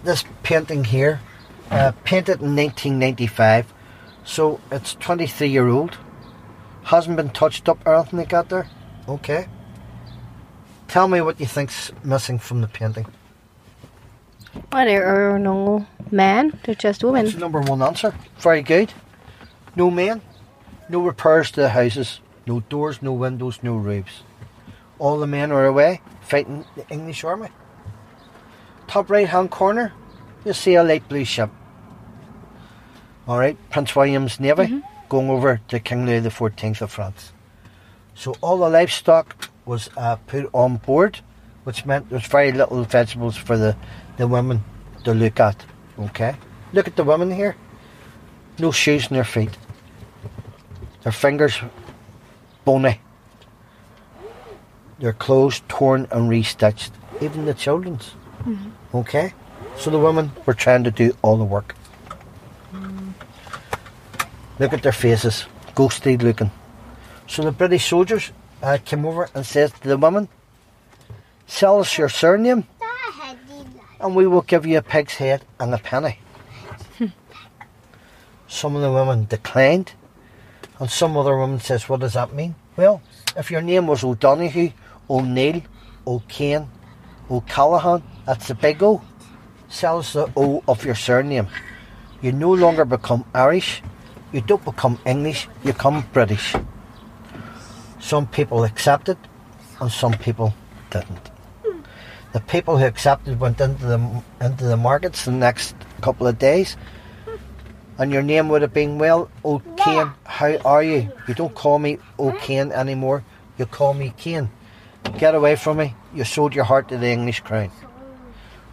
this 0.04 0.24
painting 0.42 0.84
here, 0.84 1.22
uh, 1.70 1.92
painted 2.04 2.42
in 2.42 2.56
1995, 2.56 3.72
so 4.24 4.60
it's 4.72 4.96
23 4.96 5.48
year 5.48 5.68
old. 5.68 5.98
Hasn't 6.86 7.18
been 7.18 7.30
touched 7.30 7.70
up 7.70 7.86
or 7.86 7.94
anything 7.96 8.20
like 8.20 8.30
that 8.30 8.50
there. 8.50 8.68
Okay. 9.08 9.48
Tell 10.88 11.08
me 11.08 11.22
what 11.22 11.40
you 11.40 11.46
think's 11.46 11.92
missing 12.04 12.40
from 12.40 12.62
the 12.62 12.68
painting. 12.68 13.06
Well, 14.72 14.86
there 14.86 15.34
are 15.34 15.40
no 15.40 15.88
men, 16.12 16.60
they're 16.64 16.76
just 16.76 17.04
women. 17.04 17.26
That's 17.26 17.36
the 17.36 17.42
number 17.42 17.62
one 17.62 17.82
answer. 17.82 18.16
Very 18.38 18.62
good. 18.62 18.94
No 19.76 19.90
men, 19.90 20.22
no 20.90 21.02
repairs 21.02 21.52
to 21.52 21.62
the 21.62 21.70
houses, 21.70 22.20
no 22.46 22.60
doors, 22.62 23.02
no 23.02 23.14
windows, 23.14 23.60
no 23.64 23.76
roofs. 23.76 24.24
All 25.00 25.20
the 25.20 25.28
men 25.28 25.52
are 25.52 25.66
away 25.66 26.02
fighting 26.22 26.66
the 26.76 26.88
English 26.90 27.24
army. 27.24 27.50
Top 28.88 29.10
right 29.10 29.28
hand 29.28 29.52
corner, 29.52 29.94
you 30.46 30.54
see 30.54 30.76
a 30.76 30.84
light 30.84 31.08
blue 31.10 31.26
ship. 31.26 31.50
Alright, 33.28 33.58
Prince 33.70 33.96
William's 33.96 34.40
Navy 34.40 34.84
going 35.10 35.30
over 35.30 35.62
to 35.70 35.80
King 35.80 36.06
Louis 36.06 36.22
XIV 36.22 36.82
of 36.82 36.92
France. 36.92 37.32
So 38.16 38.36
all 38.42 38.58
the 38.58 38.70
livestock 38.70 39.50
was 39.66 39.90
uh, 39.96 40.18
put 40.28 40.50
on 40.54 40.78
board, 40.78 41.22
which 41.64 41.86
meant 41.86 42.10
there's 42.10 42.28
very 42.28 42.52
little 42.52 42.84
vegetables 42.84 43.38
for 43.38 43.58
the, 43.58 43.76
the 44.18 44.28
women 44.28 44.64
to 45.04 45.14
look 45.14 45.40
at. 45.40 45.66
Okay? 46.00 46.36
Look 46.74 46.88
at 46.88 46.96
the 46.96 47.04
women 47.04 47.32
here. 47.32 47.56
No 48.60 48.72
shoes 48.72 49.08
on 49.08 49.16
their 49.16 49.24
feet. 49.24 49.58
Their 51.04 51.12
fingers 51.12 51.60
bony. 52.66 53.00
Their 55.00 55.14
clothes 55.14 55.62
torn 55.68 56.08
and 56.12 56.30
restitched. 56.30 56.92
Even 57.22 57.46
the 57.46 57.54
children's. 57.54 58.16
Okay? 58.94 59.34
So 59.78 59.90
the 59.90 60.00
women 60.00 60.32
were 60.46 60.54
trying 60.54 60.84
to 60.84 60.92
do 60.92 61.16
all 61.22 61.38
the 61.38 61.44
work. 61.44 61.76
Look 64.60 64.74
at 64.74 64.84
their 64.84 64.92
faces. 64.92 65.46
Ghostly 65.76 66.18
looking. 66.18 66.52
So 67.28 67.44
the 67.44 67.52
British 67.52 67.88
soldiers 67.88 68.32
uh, 68.62 68.78
came 68.86 69.06
over 69.06 69.30
and 69.34 69.46
said 69.46 69.74
to 69.82 69.88
the 69.88 69.98
women, 69.98 70.30
Sell 71.54 71.82
us 71.82 72.00
your 72.00 72.10
surname 72.10 72.66
and 74.00 74.16
we 74.16 74.26
will 74.26 74.42
give 74.42 74.66
you 74.66 74.80
a 74.80 74.82
pig's 74.82 75.14
head 75.14 75.46
and 75.60 75.72
a 75.72 75.78
penny. 75.78 76.18
some 78.48 78.76
of 78.76 78.82
the 78.82 78.92
women 78.92 79.26
declined, 79.26 79.94
and 80.80 80.90
some 80.90 81.16
other 81.16 81.38
women 81.38 81.60
says, 81.60 81.88
"What 81.88 82.00
does 82.00 82.14
that 82.14 82.34
mean?" 82.34 82.56
Well, 82.76 83.04
if 83.38 83.52
your 83.52 83.62
name 83.62 83.86
was 83.86 84.04
O'Donoghue, 84.04 84.72
O'Neill, 85.08 85.62
O'Kane, 86.08 86.68
O'Callaghan, 87.30 88.02
that's 88.26 88.48
the 88.48 88.56
big 88.56 88.82
O. 88.82 89.04
Sell 89.70 90.00
us 90.00 90.14
the 90.14 90.32
O 90.36 90.64
of 90.68 90.84
your 90.84 90.96
surname. 90.96 91.50
You 92.24 92.32
no 92.32 92.52
longer 92.52 92.84
become 92.84 93.26
Irish. 93.36 93.84
You 94.32 94.42
don't 94.42 94.66
become 94.66 94.98
English. 95.06 95.48
You 95.64 95.74
become 95.74 96.04
British. 96.14 96.56
Some 98.00 98.26
people 98.26 98.64
accepted, 98.64 99.20
and 99.80 99.92
some 99.92 100.14
people 100.14 100.56
didn't. 100.90 101.33
The 102.34 102.42
people 102.42 102.78
who 102.78 102.86
accepted 102.86 103.40
went 103.40 103.62
into 103.62 103.86
the 103.86 104.24
into 104.42 104.66
the 104.66 104.78
markets 104.78 105.26
the 105.26 105.32
next 105.32 105.76
couple 106.02 106.26
of 106.26 106.40
days, 106.40 106.76
and 107.98 108.12
your 108.12 108.24
name 108.24 108.50
would 108.50 108.64
have 108.64 108.74
been 108.74 108.98
well, 108.98 109.30
O'Kane. 109.46 110.12
How 110.26 110.58
are 110.66 110.84
you? 110.84 111.12
You 111.28 111.36
don't 111.36 111.54
call 111.54 111.78
me 111.78 112.00
O'Kane 112.18 112.72
anymore. 112.72 113.24
You 113.58 113.68
call 113.68 113.94
me 113.94 114.14
Kane. 114.18 114.50
Get 115.20 115.36
away 115.36 115.56
from 115.56 115.78
me. 115.78 115.96
You 116.14 116.24
sold 116.24 116.56
your 116.56 116.64
heart 116.64 116.90
to 116.90 116.98
the 116.98 117.08
English 117.08 117.42
crown. 117.42 117.72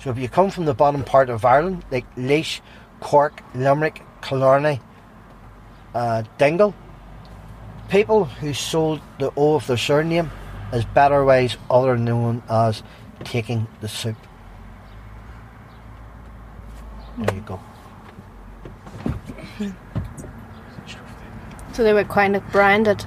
So 0.02 0.08
if 0.08 0.16
you 0.16 0.28
come 0.28 0.50
from 0.50 0.64
the 0.64 0.72
bottom 0.72 1.04
part 1.04 1.28
of 1.28 1.44
Ireland, 1.44 1.84
like 1.90 2.06
Laois, 2.16 2.60
Cork, 3.00 3.42
Limerick, 3.54 4.00
Killarney, 4.22 4.80
uh, 5.94 6.22
Dingle, 6.38 6.74
people 7.90 8.24
who 8.24 8.54
sold 8.54 9.02
the 9.18 9.30
O 9.36 9.56
of 9.56 9.66
their 9.66 9.76
surname 9.76 10.30
is 10.72 10.86
better 10.86 11.24
ways 11.24 11.58
other 11.68 11.98
known 11.98 12.42
as 12.48 12.82
taking 13.24 13.66
the 13.80 13.88
soup. 13.88 14.16
There 17.18 17.34
you 17.34 17.42
go. 17.42 17.60
So 21.72 21.84
they 21.84 21.92
were 21.92 22.04
kind 22.04 22.34
of 22.36 22.42
branded 22.50 23.04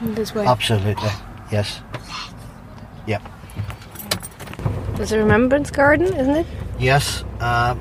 in 0.00 0.14
this 0.14 0.34
way. 0.34 0.46
Absolutely. 0.46 1.10
Yes. 1.50 1.80
Yep. 3.06 3.22
There's 4.96 5.12
a 5.12 5.18
remembrance 5.18 5.70
garden, 5.70 6.06
isn't 6.06 6.36
it? 6.36 6.46
Yes. 6.78 7.24
Uh, 7.40 7.76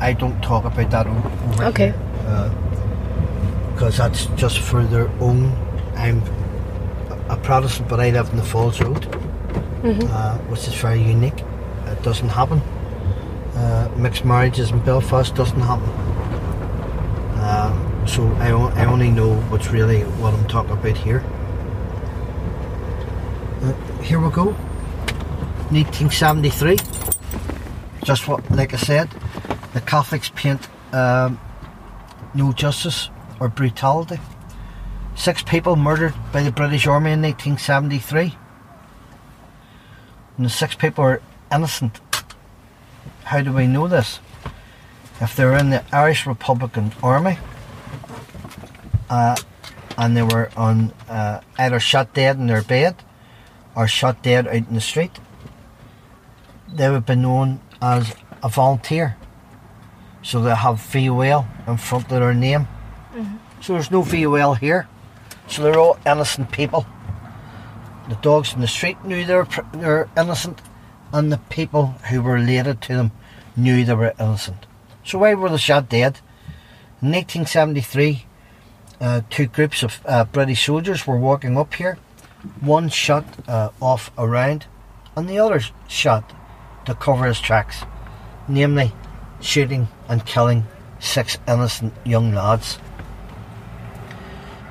I 0.00 0.12
don't 0.12 0.40
talk 0.42 0.64
about 0.64 0.90
that 0.90 1.06
over 1.06 1.64
Okay. 1.64 1.92
because 3.74 3.98
that's 3.98 4.26
just 4.36 4.58
for 4.60 4.82
their 4.84 5.08
own. 5.20 5.52
I'm 5.96 6.22
a 7.28 7.36
Protestant, 7.36 7.88
but 7.88 8.00
I 8.00 8.10
live 8.10 8.28
in 8.30 8.36
the 8.36 8.44
Falls 8.44 8.80
Road, 8.80 9.04
uh, 9.84 10.38
which 10.48 10.66
is 10.68 10.74
very 10.74 11.02
unique. 11.02 11.40
It 11.86 12.02
doesn't 12.02 12.28
happen. 12.28 12.60
Uh, 13.54 13.88
mixed 13.96 14.24
marriages 14.24 14.70
in 14.70 14.78
Belfast 14.80 15.34
doesn't 15.34 15.60
happen. 15.60 15.88
Uh, 17.40 18.06
so 18.06 18.26
I, 18.34 18.50
o- 18.50 18.68
I 18.74 18.84
only 18.86 19.10
know 19.10 19.34
what's 19.50 19.68
really 19.70 20.02
what 20.20 20.34
I'm 20.34 20.46
talking 20.48 20.72
about 20.72 20.96
here. 20.96 21.22
Uh, 23.62 23.72
here 24.02 24.20
we 24.20 24.30
go. 24.30 24.52
1973. 25.70 26.76
Just 28.04 28.26
what, 28.28 28.48
like 28.50 28.72
I 28.74 28.76
said, 28.78 29.08
the 29.74 29.80
Catholics 29.80 30.30
paint 30.34 30.68
um, 30.92 31.38
no 32.34 32.52
justice 32.52 33.10
or 33.40 33.48
brutality. 33.48 34.18
Six 35.14 35.42
people 35.42 35.76
murdered 35.76 36.14
by 36.32 36.42
the 36.42 36.52
British 36.52 36.86
Army 36.86 37.12
in 37.12 37.22
1973. 37.22 38.34
And 40.38 40.46
the 40.46 40.50
six 40.50 40.76
people 40.76 41.02
are 41.04 41.20
innocent. 41.52 42.00
How 43.24 43.42
do 43.42 43.52
we 43.52 43.66
know 43.66 43.88
this? 43.88 44.20
If 45.20 45.34
they 45.34 45.44
were 45.44 45.56
in 45.56 45.70
the 45.70 45.84
Irish 45.92 46.26
Republican 46.26 46.92
Army 47.02 47.38
uh, 49.10 49.36
and 49.98 50.16
they 50.16 50.22
were 50.22 50.50
on 50.56 50.92
uh, 51.08 51.40
either 51.58 51.80
shot 51.80 52.14
dead 52.14 52.36
in 52.36 52.46
their 52.46 52.62
bed 52.62 52.94
or 53.74 53.88
shot 53.88 54.22
dead 54.22 54.46
out 54.46 54.54
in 54.54 54.74
the 54.74 54.80
street, 54.80 55.18
they 56.72 56.88
would 56.88 57.04
be 57.04 57.16
known 57.16 57.60
as 57.82 58.14
a 58.40 58.48
volunteer. 58.48 59.16
So 60.22 60.40
they 60.40 60.54
have 60.54 60.80
VOL 60.80 61.46
in 61.66 61.76
front 61.78 62.04
of 62.04 62.10
their 62.10 62.32
name. 62.32 62.68
Mm-hmm. 63.12 63.36
So 63.60 63.72
there's 63.72 63.90
no 63.90 64.02
VOL 64.02 64.54
here. 64.54 64.86
So 65.48 65.62
they're 65.62 65.78
all 65.78 65.98
innocent 66.06 66.52
people. 66.52 66.86
The 68.08 68.16
dogs 68.16 68.54
in 68.54 68.60
the 68.60 68.66
street 68.66 69.04
knew 69.04 69.24
they 69.24 69.34
were, 69.34 69.48
they 69.72 69.86
were 69.86 70.08
innocent, 70.16 70.62
and 71.12 71.30
the 71.30 71.38
people 71.50 71.86
who 72.10 72.22
were 72.22 72.34
related 72.34 72.80
to 72.82 72.94
them 72.94 73.12
knew 73.54 73.84
they 73.84 73.94
were 73.94 74.14
innocent. 74.18 74.66
So 75.04 75.18
why 75.18 75.34
were 75.34 75.50
they 75.50 75.58
shot 75.58 75.88
dead? 75.88 76.20
In 77.02 77.12
1873, 77.12 78.24
uh, 79.00 79.20
two 79.28 79.46
groups 79.46 79.82
of 79.82 80.00
uh, 80.06 80.24
British 80.24 80.64
soldiers 80.64 81.06
were 81.06 81.18
walking 81.18 81.56
up 81.56 81.74
here. 81.74 81.98
One 82.60 82.88
shot 82.88 83.24
uh, 83.46 83.70
off 83.80 84.10
a 84.16 84.26
round, 84.26 84.66
and 85.14 85.28
the 85.28 85.38
other 85.38 85.60
shot 85.86 86.32
to 86.86 86.94
cover 86.94 87.26
his 87.26 87.40
tracks, 87.40 87.84
namely 88.48 88.92
shooting 89.40 89.88
and 90.08 90.24
killing 90.24 90.66
six 90.98 91.38
innocent 91.46 91.92
young 92.04 92.32
lads. 92.32 92.78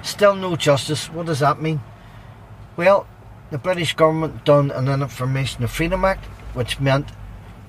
Still 0.02 0.36
no 0.36 0.56
justice. 0.56 1.10
What 1.12 1.28
does 1.28 1.40
that 1.40 1.62
mean? 1.62 1.82
Well, 2.76 3.08
the 3.52 3.58
British 3.58 3.96
government 3.96 4.46
done 4.46 4.72
an 4.72 4.88
Information 4.88 5.64
of 5.64 5.72
Freedom 5.72 6.04
Act, 6.06 6.26
which 6.54 6.80
meant 6.80 7.10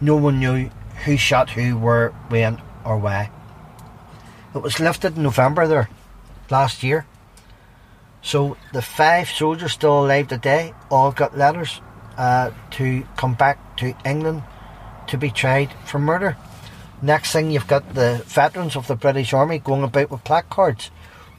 no 0.00 0.16
one 0.16 0.38
knew 0.38 0.70
who 1.04 1.16
shot 1.16 1.50
who, 1.50 1.76
where, 1.76 2.10
when, 2.28 2.60
or 2.84 2.98
why. 2.98 3.30
It 4.54 4.58
was 4.58 4.80
lifted 4.80 5.16
in 5.16 5.22
November 5.22 5.66
there, 5.66 5.88
last 6.50 6.82
year. 6.82 7.06
So 8.22 8.56
the 8.72 8.82
five 8.82 9.28
soldiers 9.28 9.72
still 9.72 10.04
alive 10.04 10.28
today 10.28 10.74
all 10.90 11.12
got 11.12 11.38
letters 11.38 11.80
uh, 12.16 12.50
to 12.72 13.06
come 13.16 13.34
back 13.34 13.76
to 13.76 13.94
England 14.04 14.42
to 15.06 15.16
be 15.16 15.30
tried 15.30 15.72
for 15.84 15.98
murder. 15.98 16.36
Next 17.00 17.32
thing, 17.32 17.50
you've 17.50 17.68
got 17.68 17.94
the 17.94 18.22
veterans 18.26 18.74
of 18.74 18.88
the 18.88 18.96
British 18.96 19.32
Army 19.32 19.60
going 19.60 19.84
about 19.84 20.10
with 20.10 20.24
placards 20.24 20.90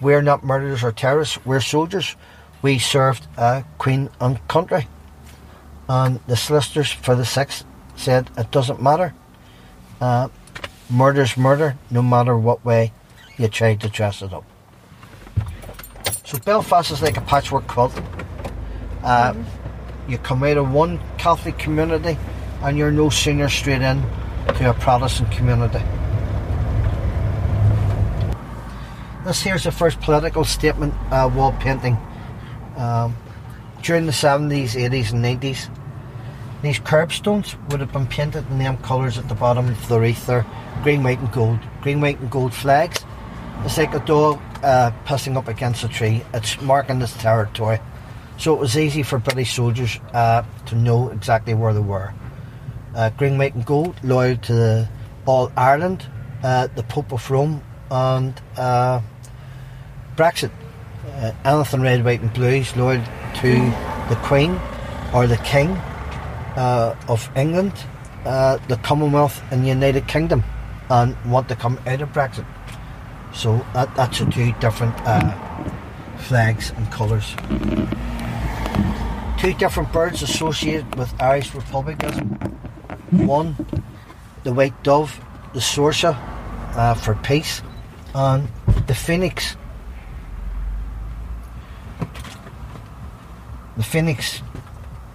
we're 0.02 0.22
not 0.22 0.44
murderers 0.44 0.84
or 0.84 0.92
terrorists, 0.92 1.44
we're 1.46 1.60
soldiers. 1.60 2.16
We 2.62 2.80
served 2.80 3.28
uh, 3.38 3.64
Queen 3.78 4.10
and 4.20 4.46
country. 4.48 4.88
And 5.88 6.20
the 6.28 6.36
solicitors 6.36 6.92
for 6.92 7.16
the 7.16 7.26
six 7.26 7.64
said 7.96 8.30
it 8.38 8.52
doesn't 8.52 8.82
matter. 8.82 9.14
Uh, 10.00 10.30
murder's 10.90 11.36
murder, 11.38 11.78
no 11.90 12.02
matter 12.02 12.38
what 12.38 12.64
way 12.64 12.94
you 13.38 13.48
try 13.48 13.76
to 13.76 13.90
dress 13.90 14.22
it 14.22 14.34
up. 14.34 14.46
So 16.26 16.38
Belfast 16.40 16.92
is 16.92 17.02
like 17.02 17.18
a 17.18 17.22
patchwork 17.22 17.68
quilt. 17.68 17.96
Uh, 19.04 19.34
mm-hmm. 19.34 20.12
You 20.12 20.18
come 20.18 20.44
out 20.44 20.58
of 20.58 20.72
one 20.72 21.00
Catholic 21.18 21.58
community 21.58 22.18
and 22.62 22.78
you're 22.78 22.92
no 22.92 23.10
sooner 23.10 23.50
straight 23.50 23.82
in 23.82 24.04
to 24.56 24.70
a 24.70 24.74
Protestant 24.74 25.32
community. 25.32 25.82
This 29.26 29.42
here's 29.42 29.64
the 29.64 29.72
first 29.72 30.00
political 30.02 30.44
statement 30.44 30.94
uh, 31.12 31.30
wall 31.34 31.54
painting 31.60 31.98
um, 32.80 33.16
during 33.84 34.06
the 34.06 34.12
70s, 34.12 34.72
80s, 34.72 35.14
and 35.14 35.24
90s. 35.24 35.70
These 36.62 36.80
curbstones 36.80 37.56
would 37.70 37.80
have 37.80 37.94
been 37.94 38.08
painted 38.08 38.50
in 38.50 38.60
them 38.60 38.78
colours 38.78 39.18
at 39.18 39.30
the 39.30 39.36
bottom 39.36 39.68
of 39.68 39.88
the 39.88 40.00
wreath 40.00 40.26
there 40.26 40.46
green, 40.84 41.04
white, 41.04 41.20
and 41.20 41.32
gold. 41.32 41.60
Green, 41.82 42.02
white, 42.02 42.20
and 42.20 42.32
gold 42.32 42.54
flags. 42.54 43.06
It's 43.64 43.78
like 43.78 43.94
a 43.94 44.00
dog 44.00 44.40
uh, 44.64 44.92
pissing 45.06 45.36
up 45.36 45.48
against 45.48 45.84
a 45.84 45.88
tree, 45.88 46.24
it's 46.34 46.60
marking 46.62 47.02
its 47.02 47.14
territory. 47.18 47.80
So 48.38 48.54
it 48.54 48.60
was 48.60 48.78
easy 48.78 49.04
for 49.04 49.20
British 49.20 49.54
soldiers 49.54 50.00
uh, 50.14 50.44
to 50.68 50.76
know 50.76 51.10
exactly 51.10 51.54
where 51.54 51.74
they 51.74 51.82
were. 51.82 52.14
Uh, 52.96 53.10
green, 53.12 53.38
white, 53.38 53.54
and 53.54 53.66
gold, 53.66 53.96
loyal 54.04 54.38
to 54.38 54.54
the, 54.54 54.90
all 55.26 55.52
Ireland, 55.58 56.06
uh, 56.42 56.68
the 56.76 56.84
Pope 56.84 57.12
of 57.12 57.30
Rome, 57.30 57.62
and 57.92 58.42
uh, 58.58 59.02
Brexit. 60.16 60.52
Uh, 61.10 61.34
anything 61.46 61.82
red, 61.82 62.06
white, 62.06 62.22
and 62.22 62.34
blue 62.34 62.48
is 62.48 62.76
loyal 62.76 63.04
to 63.36 63.54
the 64.10 64.18
Queen 64.24 64.60
or 65.14 65.28
the 65.28 65.38
King 65.38 65.70
uh, 66.56 66.96
of 67.08 67.30
England, 67.36 67.74
uh, 68.26 68.58
the 68.68 68.78
Commonwealth, 68.78 69.42
and 69.52 69.64
the 69.64 69.68
United 69.68 70.08
Kingdom, 70.08 70.44
and 70.90 71.16
want 71.30 71.50
to 71.50 71.56
come 71.56 71.80
out 71.88 72.02
of 72.02 72.10
Brexit. 72.10 72.46
So 73.34 73.66
that, 73.74 73.94
that's 73.96 74.20
the 74.20 74.26
two 74.26 74.52
different 74.60 74.96
uh, 75.06 75.34
flags 76.18 76.72
and 76.72 76.92
colours. 76.92 77.36
Two 79.38 79.54
different 79.54 79.92
birds 79.94 80.22
associated 80.22 80.96
with 80.96 81.14
Irish 81.22 81.54
republicanism. 81.54 82.28
One, 83.12 83.56
the 84.44 84.54
white 84.54 84.84
dove, 84.84 85.20
the 85.54 85.60
sorsa 85.60 86.18
uh, 86.76 86.94
for 86.94 87.16
peace, 87.16 87.62
and 88.14 88.48
the 88.88 88.96
phoenix 88.96 89.56
the 93.80 93.86
phoenix, 93.86 94.42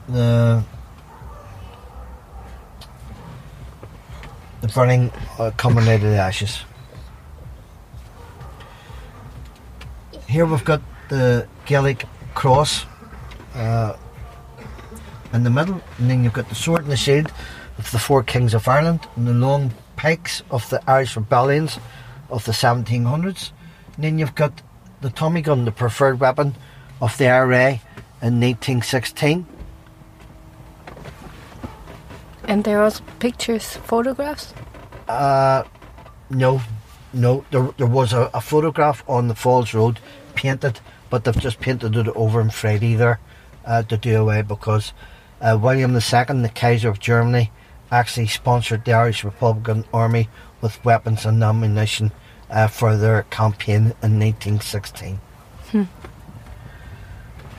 the 0.08 0.64
the 4.62 4.68
burning 4.68 5.12
uh, 5.38 5.50
ashes. 5.60 6.64
Here 10.26 10.46
we've 10.46 10.64
got 10.64 10.80
the 11.10 11.46
Gaelic 11.66 12.06
cross 12.34 12.86
uh, 13.54 13.98
in 15.34 15.44
the 15.44 15.50
middle, 15.50 15.82
and 15.98 16.10
then 16.10 16.24
you've 16.24 16.32
got 16.32 16.48
the 16.48 16.54
sword 16.54 16.84
and 16.84 16.90
the 16.90 16.96
shield 16.96 17.30
of 17.76 17.90
the 17.90 17.98
four 17.98 18.22
kings 18.22 18.54
of 18.54 18.66
Ireland, 18.66 19.00
and 19.16 19.26
the 19.26 19.34
long 19.34 19.72
pikes 19.96 20.42
of 20.50 20.66
the 20.70 20.80
Irish 20.90 21.16
rebellions 21.16 21.78
of 22.30 22.46
the 22.46 22.52
1700s. 22.52 23.50
And 23.96 24.04
then 24.04 24.18
you've 24.18 24.34
got 24.34 24.62
the 25.02 25.10
Tommy 25.10 25.42
gun, 25.42 25.66
the 25.66 25.70
preferred 25.70 26.18
weapon 26.18 26.54
of 27.02 27.18
the 27.18 27.28
IRA 27.28 27.80
in 28.24 28.40
1916. 28.40 29.46
And 32.48 32.64
there 32.64 32.80
was 32.80 33.02
pictures, 33.18 33.76
photographs? 33.76 34.54
Uh, 35.06 35.64
no, 36.30 36.62
no. 37.12 37.44
There, 37.50 37.68
there 37.76 37.86
was 37.86 38.14
a, 38.14 38.30
a 38.32 38.40
photograph 38.40 39.04
on 39.06 39.28
the 39.28 39.34
Falls 39.34 39.74
Road 39.74 39.98
painted, 40.34 40.80
but 41.10 41.24
they've 41.24 41.38
just 41.38 41.60
painted 41.60 41.96
it 41.96 42.08
over 42.08 42.40
in 42.40 42.48
Friday 42.48 42.94
there 42.94 43.20
uh, 43.66 43.82
to 43.82 43.98
do 43.98 44.16
away 44.16 44.40
because 44.40 44.94
uh, 45.42 45.58
William 45.60 45.92
II, 45.92 45.98
the 46.00 46.50
Kaiser 46.54 46.88
of 46.88 47.00
Germany, 47.00 47.52
actually 47.90 48.28
sponsored 48.28 48.86
the 48.86 48.94
Irish 48.94 49.22
Republican 49.22 49.84
Army 49.92 50.30
with 50.62 50.82
weapons 50.82 51.26
and 51.26 51.44
ammunition 51.44 52.10
uh, 52.48 52.68
for 52.68 52.96
their 52.96 53.24
campaign 53.24 53.92
in 54.02 54.18
1916. 54.18 55.20
Hmm. 55.72 55.82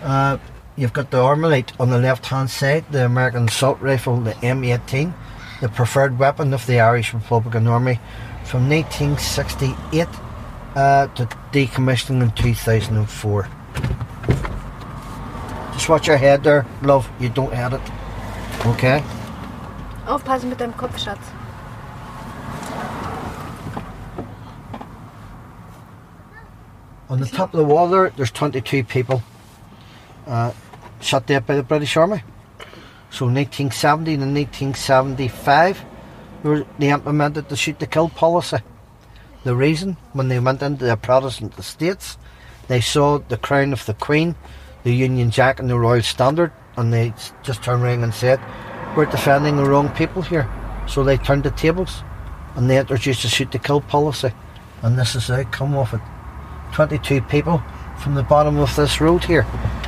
Uh, 0.01 0.37
You've 0.77 0.91
got 0.91 1.09
the 1.09 1.17
Armalite 1.17 1.71
on 1.79 1.89
the 1.89 1.97
left 1.97 2.25
hand 2.25 2.49
side, 2.49 2.83
the 2.91 3.05
American 3.05 3.47
assault 3.47 3.79
rifle, 3.79 4.19
the 4.19 4.33
M18, 4.33 5.13
the 5.61 5.69
preferred 5.69 6.19
weapon 6.19 6.53
of 6.53 6.65
the 6.65 6.81
Irish 6.81 7.13
Republican 7.13 7.65
Army 7.65 7.97
from 8.43 8.67
1968 8.67 10.07
uh, 10.75 11.07
to 11.07 11.25
decommissioning 11.53 12.21
in 12.23 12.31
2004. 12.31 13.49
Just 15.71 15.87
watch 15.87 16.07
your 16.07 16.17
head 16.17 16.43
there, 16.43 16.65
love, 16.81 17.09
you 17.21 17.29
don't 17.29 17.53
hit 17.53 17.71
it. 17.71 17.81
Okay? 18.65 19.01
Aufpassen 20.07 20.49
mit 20.49 20.57
deinem 20.57 20.73
Kopf, 20.73 20.97
Schatz. 20.97 21.25
On 27.09 27.19
the 27.19 27.27
top 27.27 27.53
of 27.53 27.59
the 27.59 27.65
wall 27.65 27.87
there, 27.87 28.09
there's 28.09 28.31
22 28.31 28.83
people. 28.83 29.23
Uh, 30.27 30.51
shot 31.05 31.27
dead 31.27 31.45
by 31.45 31.55
the 31.55 31.63
British 31.63 31.95
Army. 31.97 32.23
So 33.11 33.25
1970 33.25 34.15
and 34.15 34.35
1975, 34.35 35.85
they 36.79 36.89
implemented 36.89 37.47
the 37.49 37.55
shoot 37.55 37.79
to 37.79 37.87
kill 37.87 38.09
policy. 38.09 38.57
The 39.43 39.55
reason, 39.55 39.97
when 40.13 40.27
they 40.27 40.39
went 40.39 40.61
into 40.61 40.85
the 40.85 40.97
Protestant 40.97 41.57
estates, 41.57 42.17
they 42.67 42.81
saw 42.81 43.19
the 43.19 43.37
crown 43.37 43.73
of 43.73 43.85
the 43.85 43.93
Queen, 43.93 44.35
the 44.83 44.93
Union 44.93 45.29
Jack, 45.29 45.59
and 45.59 45.69
the 45.69 45.77
Royal 45.77 46.01
Standard, 46.01 46.51
and 46.77 46.91
they 46.91 47.13
just 47.43 47.63
turned 47.63 47.83
around 47.83 48.03
and 48.03 48.13
said, 48.13 48.39
we're 48.95 49.05
defending 49.05 49.57
the 49.57 49.65
wrong 49.65 49.89
people 49.89 50.21
here. 50.21 50.49
So 50.87 51.03
they 51.03 51.17
turned 51.17 51.43
the 51.43 51.51
tables 51.51 52.03
and 52.55 52.69
they 52.69 52.79
introduced 52.79 53.23
the 53.23 53.27
shoot 53.27 53.51
to 53.51 53.59
kill 53.59 53.81
policy. 53.81 54.31
And 54.81 54.97
this 54.97 55.15
is 55.15 55.27
the 55.27 55.41
outcome 55.41 55.75
of 55.75 55.93
it. 55.93 56.01
22 56.73 57.21
people 57.23 57.61
from 57.97 58.15
the 58.15 58.23
bottom 58.23 58.57
of 58.57 58.75
this 58.75 59.01
road 59.01 59.23
here. 59.23 59.45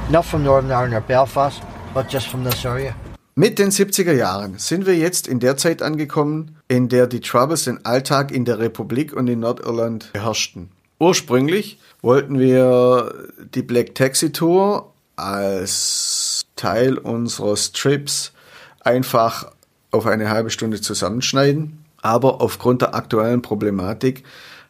Not 0.10 0.24
from 0.24 0.46
Northern 0.46 0.72
Ireland 0.72 0.94
or 0.94 1.02
Belfast, 1.02 1.62
but 1.94 2.10
just 2.10 2.28
from 2.28 2.46
this 2.46 2.66
area. 2.66 2.96
Mit 3.36 3.60
den 3.60 3.72
70er 3.72 4.14
Jahren 4.14 4.58
sind 4.58 4.86
wir 4.86 4.96
jetzt 4.96 5.28
in 5.28 5.42
der 5.42 5.58
Zeit 5.58 5.82
angekommen, 5.82 6.56
in 6.70 6.88
der 6.88 7.08
die 7.08 7.20
Troubles 7.20 7.66
den 7.66 7.86
Alltag 7.86 8.32
in 8.32 8.46
der 8.46 8.58
Republik 8.58 9.14
und 9.14 9.28
in 9.28 9.42
Nordirland 9.42 10.14
beherrschten. 10.14 10.70
Ursprünglich 10.98 11.80
wollten 12.02 12.40
wir 12.40 13.14
die 13.54 13.62
Black 13.62 13.96
Taxi 13.96 14.32
Tour 14.32 14.94
als 15.18 16.46
Teil 16.56 16.98
unseres 16.98 17.74
Trips 17.74 18.32
einfach 18.80 19.52
auf 19.92 20.06
eine 20.06 20.30
halbe 20.30 20.52
Stunde 20.52 20.80
zusammenschneiden. 20.80 21.84
Aber 22.02 22.40
aufgrund 22.40 22.82
der 22.82 22.96
aktuellen 22.96 23.42
Problematik 23.42 24.24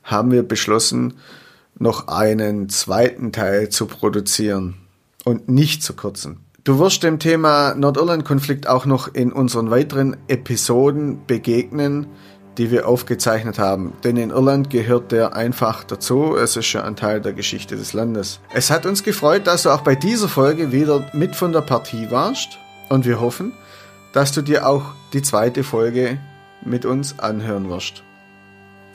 haben 0.03 0.31
wir 0.31 0.41
beschlossen, 0.41 1.19
noch 1.77 2.07
einen 2.07 2.69
zweiten 2.69 3.31
Teil 3.31 3.69
zu 3.69 3.85
produzieren 3.85 4.86
und 5.27 5.49
nicht 5.49 5.83
zu 5.83 5.93
kürzen. 5.93 6.39
Du 6.63 6.79
wirst 6.79 7.03
dem 7.03 7.19
Thema 7.19 7.75
Nordirland-Konflikt 7.75 8.67
auch 8.67 8.85
noch 8.85 9.13
in 9.13 9.33
unseren 9.33 9.69
weiteren 9.69 10.15
Episoden 10.29 11.25
begegnen, 11.27 12.07
die 12.57 12.71
wir 12.71 12.87
aufgezeichnet 12.87 13.59
haben. 13.59 13.91
Denn 14.05 14.15
in 14.15 14.29
Irland 14.29 14.69
gehört 14.69 15.11
der 15.11 15.35
einfach 15.35 15.83
dazu. 15.83 16.37
Es 16.37 16.55
ist 16.55 16.71
ja 16.71 16.85
ein 16.85 16.95
Teil 16.95 17.19
der 17.19 17.33
Geschichte 17.33 17.75
des 17.75 17.91
Landes. 17.91 18.39
Es 18.53 18.71
hat 18.71 18.85
uns 18.85 19.03
gefreut, 19.03 19.47
dass 19.47 19.63
du 19.63 19.69
auch 19.69 19.81
bei 19.81 19.95
dieser 19.95 20.29
Folge 20.29 20.71
wieder 20.71 21.05
mit 21.11 21.35
von 21.35 21.51
der 21.51 21.61
Partie 21.61 22.09
warst. 22.09 22.57
Und 22.87 23.05
wir 23.05 23.19
hoffen, 23.19 23.51
dass 24.13 24.31
du 24.31 24.41
dir 24.41 24.65
auch 24.65 24.93
die 25.11 25.21
zweite 25.21 25.65
Folge 25.65 26.19
mit 26.63 26.85
uns 26.85 27.19
anhören 27.19 27.69
wirst. 27.69 28.03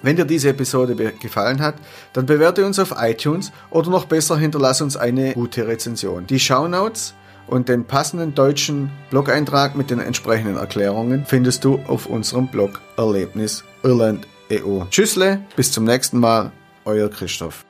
Wenn 0.02 0.16
dir 0.16 0.24
diese 0.24 0.50
Episode 0.50 0.94
gefallen 0.94 1.60
hat, 1.60 1.76
dann 2.12 2.26
bewerte 2.26 2.66
uns 2.66 2.78
auf 2.78 2.94
iTunes 2.98 3.52
oder 3.70 3.90
noch 3.90 4.06
besser 4.06 4.36
hinterlass 4.36 4.80
uns 4.80 4.96
eine 4.96 5.32
gute 5.34 5.66
Rezension. 5.66 6.26
Die 6.26 6.40
Shownotes 6.40 7.14
und 7.46 7.68
den 7.68 7.84
passenden 7.84 8.34
deutschen 8.34 8.90
Blog-Eintrag 9.10 9.76
mit 9.76 9.90
den 9.90 10.00
entsprechenden 10.00 10.56
Erklärungen 10.56 11.24
findest 11.26 11.64
du 11.64 11.80
auf 11.86 12.06
unserem 12.06 12.48
Blog 12.48 12.80
Erlebnis 12.96 13.64
Irland 13.82 14.26
EU. 14.50 14.82
Tschüssle, 14.90 15.40
bis 15.56 15.72
zum 15.72 15.84
nächsten 15.84 16.18
Mal, 16.18 16.52
euer 16.84 17.08
Christoph. 17.08 17.64